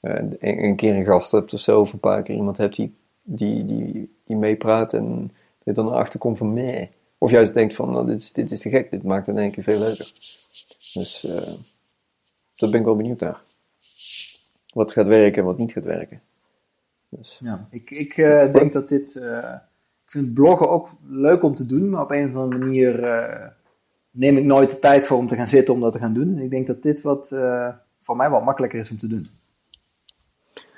eh, 0.00 0.14
een, 0.14 0.64
een 0.64 0.76
keer 0.76 0.94
een 0.94 1.04
gast 1.04 1.32
hebt 1.32 1.52
of 1.52 1.60
zo. 1.60 1.80
Of 1.80 1.92
een 1.92 2.00
paar 2.00 2.22
keer 2.22 2.36
iemand 2.36 2.56
hebt 2.56 2.76
die, 2.76 2.94
die, 3.22 3.64
die, 3.64 4.14
die 4.24 4.36
meepraat. 4.36 4.92
En 4.92 5.18
dat 5.58 5.74
je 5.76 5.82
dan 5.82 5.86
erachter 5.86 6.18
komt 6.18 6.38
van 6.38 6.52
meh. 6.52 6.86
Of 7.24 7.30
juist 7.30 7.54
denkt 7.54 7.74
van 7.74 7.90
nou, 7.90 8.06
dit, 8.06 8.20
is, 8.20 8.32
dit 8.32 8.50
is 8.50 8.60
te 8.60 8.68
gek. 8.70 8.90
Dit 8.90 9.02
maakt 9.02 9.26
het 9.26 9.36
in 9.36 9.42
één 9.42 9.50
keer 9.50 9.62
veel 9.62 9.78
leuker. 9.78 10.12
Dus 10.94 11.24
eh 11.24 11.52
daar 12.56 12.70
ben 12.70 12.80
ik 12.80 12.84
wel 12.86 12.96
benieuwd 12.96 13.20
naar. 13.20 13.40
Wat 14.72 14.92
gaat 14.92 15.06
werken 15.06 15.38
en 15.40 15.44
wat 15.44 15.58
niet 15.58 15.72
gaat 15.72 15.84
werken. 15.84 16.20
Dus, 17.08 17.38
Ja, 17.42 17.68
ik, 17.70 17.90
ik 17.90 18.16
eh, 18.16 18.52
denk 18.52 18.72
dat 18.72 18.88
dit. 18.88 19.16
eh, 19.16 19.54
ik 20.04 20.10
vind 20.10 20.34
bloggen 20.34 20.68
ook 20.70 20.88
leuk 21.08 21.42
om 21.42 21.54
te 21.54 21.66
doen, 21.66 21.90
maar 21.90 22.02
op 22.02 22.10
een 22.10 22.28
of 22.28 22.34
andere 22.36 22.64
manier 22.64 22.92
neem 24.10 24.36
ik 24.36 24.44
nooit 24.44 24.70
de 24.70 24.78
tijd 24.78 25.06
voor 25.06 25.18
om 25.18 25.28
te 25.28 25.36
gaan 25.36 25.46
zitten 25.48 25.74
om 25.74 25.80
dat 25.80 25.92
te 25.92 25.98
gaan 25.98 26.14
doen. 26.14 26.36
En 26.36 26.42
ik 26.42 26.50
denk 26.50 26.66
dat 26.66 26.82
dit 26.82 27.00
wat 27.02 27.28
voor 28.00 28.16
mij 28.16 28.30
wat 28.30 28.44
makkelijker 28.44 28.78
is 28.78 28.90
om 28.90 28.98
te 28.98 29.06
doen. 29.08 29.26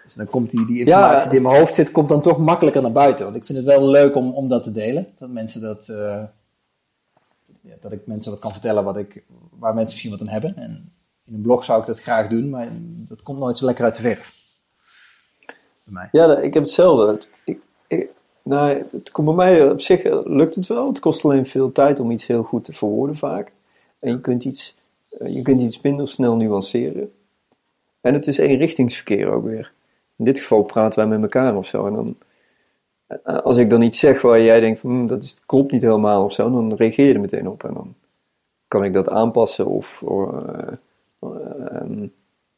Dus 0.04 0.14
dan 0.14 0.26
komt 0.26 0.50
die, 0.50 0.66
die 0.66 0.78
informatie 0.78 1.18
Ja. 1.24 1.28
die 1.28 1.36
in 1.36 1.42
mijn 1.42 1.56
hoofd 1.58 1.74
zit, 1.74 1.90
komt 1.90 2.08
dan 2.08 2.22
toch 2.22 2.38
makkelijker 2.38 2.82
naar 2.82 2.92
buiten. 2.92 3.24
Want 3.24 3.36
ik 3.36 3.46
vind 3.46 3.58
het 3.58 3.66
wel 3.66 3.88
leuk 3.88 4.14
om, 4.14 4.32
om 4.32 4.48
dat 4.48 4.64
te 4.64 4.72
delen. 4.72 5.06
Dat 5.18 5.28
mensen 5.30 5.60
dat. 5.60 5.88
Ja, 7.66 7.74
dat 7.80 7.92
ik 7.92 8.06
mensen 8.06 8.30
wat 8.30 8.40
kan 8.40 8.52
vertellen 8.52 8.84
wat 8.84 8.96
ik, 8.96 9.24
waar 9.58 9.74
mensen 9.74 9.90
misschien 9.92 10.10
wat 10.10 10.20
aan 10.20 10.28
hebben. 10.28 10.56
En 10.56 10.92
in 11.24 11.34
een 11.34 11.40
blog 11.40 11.64
zou 11.64 11.80
ik 11.80 11.86
dat 11.86 12.00
graag 12.00 12.28
doen, 12.28 12.50
maar 12.50 12.68
dat 13.08 13.22
komt 13.22 13.38
nooit 13.38 13.58
zo 13.58 13.64
lekker 13.66 13.84
uit 13.84 13.94
de 13.94 14.00
verf. 14.02 14.34
Bij 15.46 15.54
mij. 15.84 16.08
ja, 16.12 16.38
ik 16.38 16.54
heb 16.54 16.62
hetzelfde. 16.62 17.12
Het- 17.12 17.28
Ik, 17.44 17.58
ik, 17.86 18.08
nou, 18.42 18.84
het 18.92 19.10
komt 19.10 19.26
bij 19.26 19.36
mij 19.36 19.70
op 19.70 19.80
zich 19.80 20.02
lukt 20.24 20.54
het 20.54 20.66
wel. 20.66 20.88
Het 20.88 20.98
kost 20.98 21.24
alleen 21.24 21.46
veel 21.46 21.72
tijd 21.72 22.00
om 22.00 22.10
iets 22.10 22.26
heel 22.26 22.42
goed 22.42 22.64
te 22.64 22.72
verwoorden 22.72 23.16
vaak. 23.16 23.52
En 23.98 24.10
je 24.10 24.20
kunt 24.20 24.44
iets, 24.44 24.76
eh, 25.10 25.34
je 25.34 25.42
kunt 25.42 25.60
iets 25.60 25.80
minder 25.80 26.08
snel 26.08 26.36
nuanceren. 26.36 27.12
En 28.00 28.14
het 28.14 28.26
is 28.26 28.38
eenrichtingsverkeer 28.38 29.28
ook 29.28 29.44
weer. 29.44 29.72
In 30.16 30.24
dit 30.24 30.38
geval 30.38 30.62
praten 30.62 30.98
wij 30.98 31.08
met 31.08 31.22
elkaar 31.22 31.56
of 31.56 31.66
zo. 31.66 31.86
En 31.86 31.92
dan, 31.94 32.16
als 33.24 33.56
ik 33.56 33.70
dan 33.70 33.82
iets 33.82 33.98
zeg 33.98 34.22
waar 34.22 34.40
jij 34.40 34.60
denkt 34.60 34.80
van 34.80 34.90
hm, 34.90 35.06
dat 35.06 35.22
is, 35.22 35.40
klopt 35.46 35.72
niet 35.72 35.82
helemaal 35.82 36.24
of 36.24 36.32
zo, 36.32 36.50
dan 36.50 36.74
reageer 36.74 37.06
je 37.06 37.14
er 37.14 37.20
meteen 37.20 37.48
op. 37.48 37.64
En 37.64 37.74
dan 37.74 37.94
kan 38.68 38.84
ik 38.84 38.92
dat 38.92 39.08
aanpassen 39.08 39.66
of, 39.66 40.02
eh, 40.08 40.72
ehm, 41.20 42.06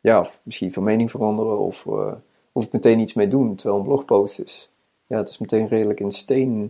ja, 0.01 0.21
of 0.21 0.41
misschien 0.43 0.73
van 0.73 0.83
mening 0.83 1.11
veranderen 1.11 1.59
of, 1.59 1.87
eh, 1.87 2.13
of 2.53 2.73
meteen 2.73 2.99
iets 2.99 3.15
mee 3.15 3.29
doen 3.29 3.55
terwijl 3.55 3.81
een 3.81 3.87
blogpost 3.87 4.41
is. 4.41 4.71
Ja, 5.07 5.17
het 5.17 5.29
is 5.29 5.39
meteen 5.39 5.69
redelijk 5.69 6.01
in 6.01 6.13
steen. 6.13 6.61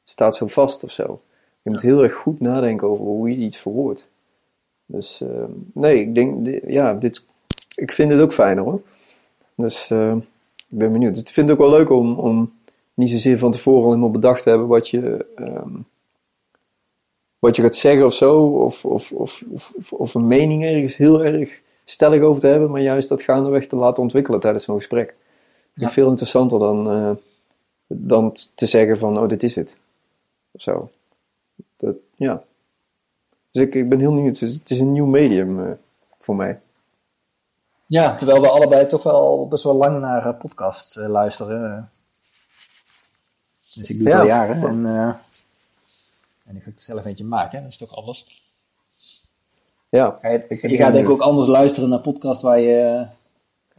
Het 0.00 0.08
staat 0.08 0.36
zo 0.36 0.46
vast 0.46 0.84
of 0.84 0.90
zo. 0.90 1.20
Je 1.62 1.70
moet 1.70 1.80
heel 1.80 2.02
erg 2.02 2.14
goed 2.14 2.40
nadenken 2.40 2.88
over 2.88 3.04
hoe 3.04 3.30
je 3.30 3.36
iets 3.36 3.56
verwoordt. 3.56 4.08
Dus 4.86 5.20
ehm, 5.20 5.50
nee, 5.72 6.00
ik 6.00 6.14
denk, 6.14 6.48
ja, 6.66 6.94
dit, 6.94 7.24
ik 7.74 7.92
vind 7.92 8.12
het 8.12 8.20
ook 8.20 8.32
fijner 8.32 8.64
hoor. 8.64 8.80
Dus 9.54 9.90
eh, 9.90 10.16
ik 10.56 10.78
ben 10.78 10.92
benieuwd. 10.92 11.16
Ik 11.16 11.28
vind 11.28 11.48
het 11.48 11.58
ook 11.58 11.68
wel 11.68 11.78
leuk 11.78 11.90
om, 11.90 12.18
om 12.18 12.52
niet 12.98 13.10
zozeer 13.10 13.38
van 13.38 13.50
tevoren 13.50 13.82
al 13.82 13.88
helemaal 13.88 14.10
bedacht 14.10 14.42
te 14.42 14.48
hebben 14.48 14.68
wat 14.68 14.88
je, 14.88 15.26
ehm, 15.34 15.76
wat 17.38 17.56
je 17.56 17.62
gaat 17.62 17.76
zeggen 17.76 18.04
of 18.04 18.14
zo. 18.14 18.46
Of, 18.46 18.84
of, 18.84 19.12
of, 19.12 19.44
of, 19.52 19.72
of- 19.90 20.14
een 20.14 20.26
mening 20.26 20.64
ergens 20.64 20.96
heel 20.96 21.24
erg 21.24 21.60
stellig 21.84 22.22
over 22.22 22.40
te 22.40 22.46
hebben. 22.46 22.70
Maar 22.70 22.80
juist 22.80 23.08
dat 23.08 23.22
gaandeweg 23.22 23.66
te 23.66 23.76
laten 23.76 24.02
ontwikkelen 24.02 24.40
tijdens 24.40 24.64
zo'n 24.64 24.76
gesprek. 24.76 25.14
Ja. 25.74 25.88
veel 25.90 26.08
interessanter 26.08 26.58
dan, 26.58 26.90
eh, 26.90 27.10
dan 27.86 28.36
te 28.54 28.66
zeggen 28.66 28.98
van, 28.98 29.18
oh, 29.18 29.28
dit 29.28 29.42
is 29.42 29.54
het. 29.54 29.76
Of 30.50 30.60
zo. 30.62 30.90
Dat, 31.76 31.94
ja. 32.16 32.42
Dus 33.50 33.62
ik, 33.62 33.74
ik 33.74 33.88
ben 33.88 33.98
heel 33.98 34.14
benieuwd. 34.14 34.38
Het 34.38 34.48
is, 34.48 34.54
het 34.54 34.70
is 34.70 34.80
een 34.80 34.92
nieuw 34.92 35.06
medium 35.06 35.64
eh, 35.64 35.70
voor 36.18 36.36
mij. 36.36 36.60
Ja, 37.86 38.14
terwijl 38.14 38.40
we 38.40 38.48
allebei 38.48 38.86
toch 38.86 39.02
wel 39.02 39.48
best 39.48 39.64
wel 39.64 39.74
lang 39.74 40.00
naar 40.00 40.26
eh, 40.26 40.38
podcasts 40.38 40.96
eh, 40.96 41.08
luisteren. 41.08 41.90
Dus 43.78 43.90
ik 43.90 43.96
doe 43.98 44.06
het 44.06 44.14
Ja. 44.14 44.20
al 44.20 44.26
jaren. 44.26 44.66
En, 44.68 44.86
eh, 44.86 45.14
en 46.44 46.56
ik 46.56 46.62
ga 46.62 46.70
het 46.70 46.82
zelf 46.82 47.04
eentje 47.04 47.24
maken. 47.24 47.56
hè. 47.56 47.62
Dat 47.62 47.72
is 47.72 47.78
toch 47.78 47.96
alles. 47.96 48.42
Ja. 49.88 50.18
Ga 50.22 50.28
je, 50.28 50.44
Ik- 50.48 50.68
je 50.70 50.76
gaat 50.76 50.92
denk 50.92 51.04
ik 51.04 51.10
ook 51.12 51.20
anders 51.20 51.48
luisteren 51.48 51.88
naar 51.88 52.00
podcasts 52.00 52.42
waar 52.42 52.60
je, 52.60 53.06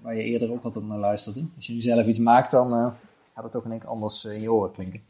waar 0.02 0.16
je 0.16 0.24
eerder 0.24 0.52
ook 0.52 0.64
altijd 0.64 0.88
naar 0.88 0.98
luisterde. 0.98 1.44
Als 1.56 1.68
je 1.68 1.74
nu 1.74 1.82
zelf 1.82 2.06
iets 2.06 2.20
maakt, 2.20 2.52
dan 2.52 2.74
eh, 2.74 2.88
gaat 3.34 3.44
het 3.44 3.56
ook 3.56 3.66
in 3.66 3.72
één 3.72 3.80
keer 3.80 3.90
anders 3.90 4.26
eh, 4.26 4.34
in 4.36 4.42
je 4.42 4.54
oren 4.54 4.72
klinken. 4.72 5.02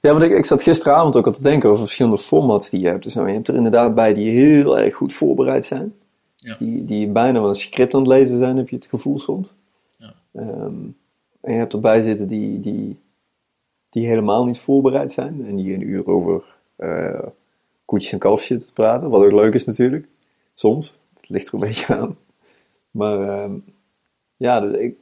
Ja, 0.00 0.10
want 0.12 0.22
ik, 0.22 0.30
ik 0.36 0.44
zat 0.44 0.62
gisteravond 0.62 1.16
ook 1.16 1.26
al 1.26 1.32
te 1.32 1.42
denken 1.42 1.68
over 1.70 1.82
verschillende 1.84 2.18
formats 2.18 2.70
die 2.70 2.80
je 2.80 2.86
hebt. 2.88 3.02
Dus, 3.02 3.14
nou, 3.14 3.28
je 3.28 3.34
hebt 3.34 3.48
er 3.48 3.54
inderdaad 3.56 3.94
bij 3.94 4.14
die 4.14 4.30
heel 4.38 4.78
erg 4.78 4.94
goed 4.94 5.12
voorbereid 5.12 5.64
zijn. 5.64 5.94
Ja. 6.36 6.56
Die, 6.58 6.84
die 6.84 7.06
bijna 7.08 7.40
wel 7.40 7.48
een 7.48 7.54
script 7.54 7.94
aan 7.94 8.00
het 8.00 8.08
lezen 8.08 8.38
zijn, 8.38 8.56
heb 8.56 8.68
je 8.68 8.76
het 8.76 8.86
gevoel 8.86 9.18
soms. 9.18 9.52
Ja. 9.96 10.14
Ehm, 10.32 10.74
en 11.40 11.52
je 11.52 11.58
hebt 11.58 11.72
erbij 11.72 12.02
zitten 12.02 12.28
die, 12.28 12.60
die, 12.60 12.98
die 13.92 14.06
helemaal 14.06 14.44
niet 14.44 14.58
voorbereid 14.58 15.12
zijn. 15.12 15.46
En 15.46 15.56
die 15.56 15.74
een 15.74 15.88
uur 15.88 16.06
over 16.06 16.44
eh 16.76 17.26
koetjes 17.84 18.12
en 18.12 18.18
kalfjes 18.18 18.46
zitten 18.46 18.66
te 18.66 18.72
praten. 18.72 19.10
Wat 19.10 19.24
ook 19.24 19.32
leuk 19.32 19.54
is 19.54 19.64
natuurlijk. 19.64 20.06
Soms. 20.54 20.98
Het 21.14 21.28
ligt 21.28 21.48
er 21.48 21.54
een 21.54 21.60
beetje 21.68 21.96
aan. 21.96 22.18
Maar 22.90 23.28
ehm, 23.28 23.52
ja, 24.36 24.60
dus 24.60 24.78
ik, 24.80 24.96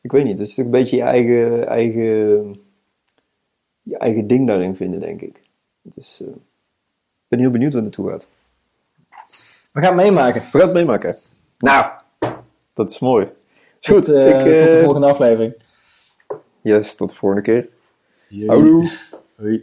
ik 0.00 0.12
weet 0.12 0.24
niet. 0.24 0.38
Het 0.38 0.48
is 0.48 0.56
een 0.56 0.70
beetje 0.70 0.96
je 0.96 1.02
eigen, 1.02 1.68
eigen, 1.68 2.60
je 3.82 3.98
eigen 3.98 4.26
ding 4.26 4.46
daarin 4.46 4.76
vinden, 4.76 5.00
denk 5.00 5.20
ik. 5.20 5.40
Dus 5.82 6.20
ik 6.20 7.28
ben 7.28 7.38
heel 7.38 7.50
benieuwd 7.50 7.72
waar 7.72 7.82
het 7.82 7.96
naartoe 7.96 8.10
gaat. 8.10 8.26
We 9.72 9.80
gaan 9.80 9.98
het 9.98 10.06
meemaken. 10.06 10.40
We 10.40 10.58
gaan 10.58 10.68
het 10.68 10.72
meemaken. 10.72 11.16
Nou, 11.58 11.90
dat 12.74 12.90
is 12.90 12.98
mooi. 12.98 13.26
Goed. 13.80 14.04
Tot, 14.04 14.08
eh, 14.08 14.46
ik, 14.46 14.58
tot 14.58 14.70
de 14.70 14.80
volgende 14.82 15.06
aflevering. 15.06 15.54
Yes, 16.60 16.94
tot 16.94 17.10
de 17.10 17.16
volgende 17.16 17.42
keer. 17.42 17.68
Il 18.30 18.50
oui. 19.38 19.62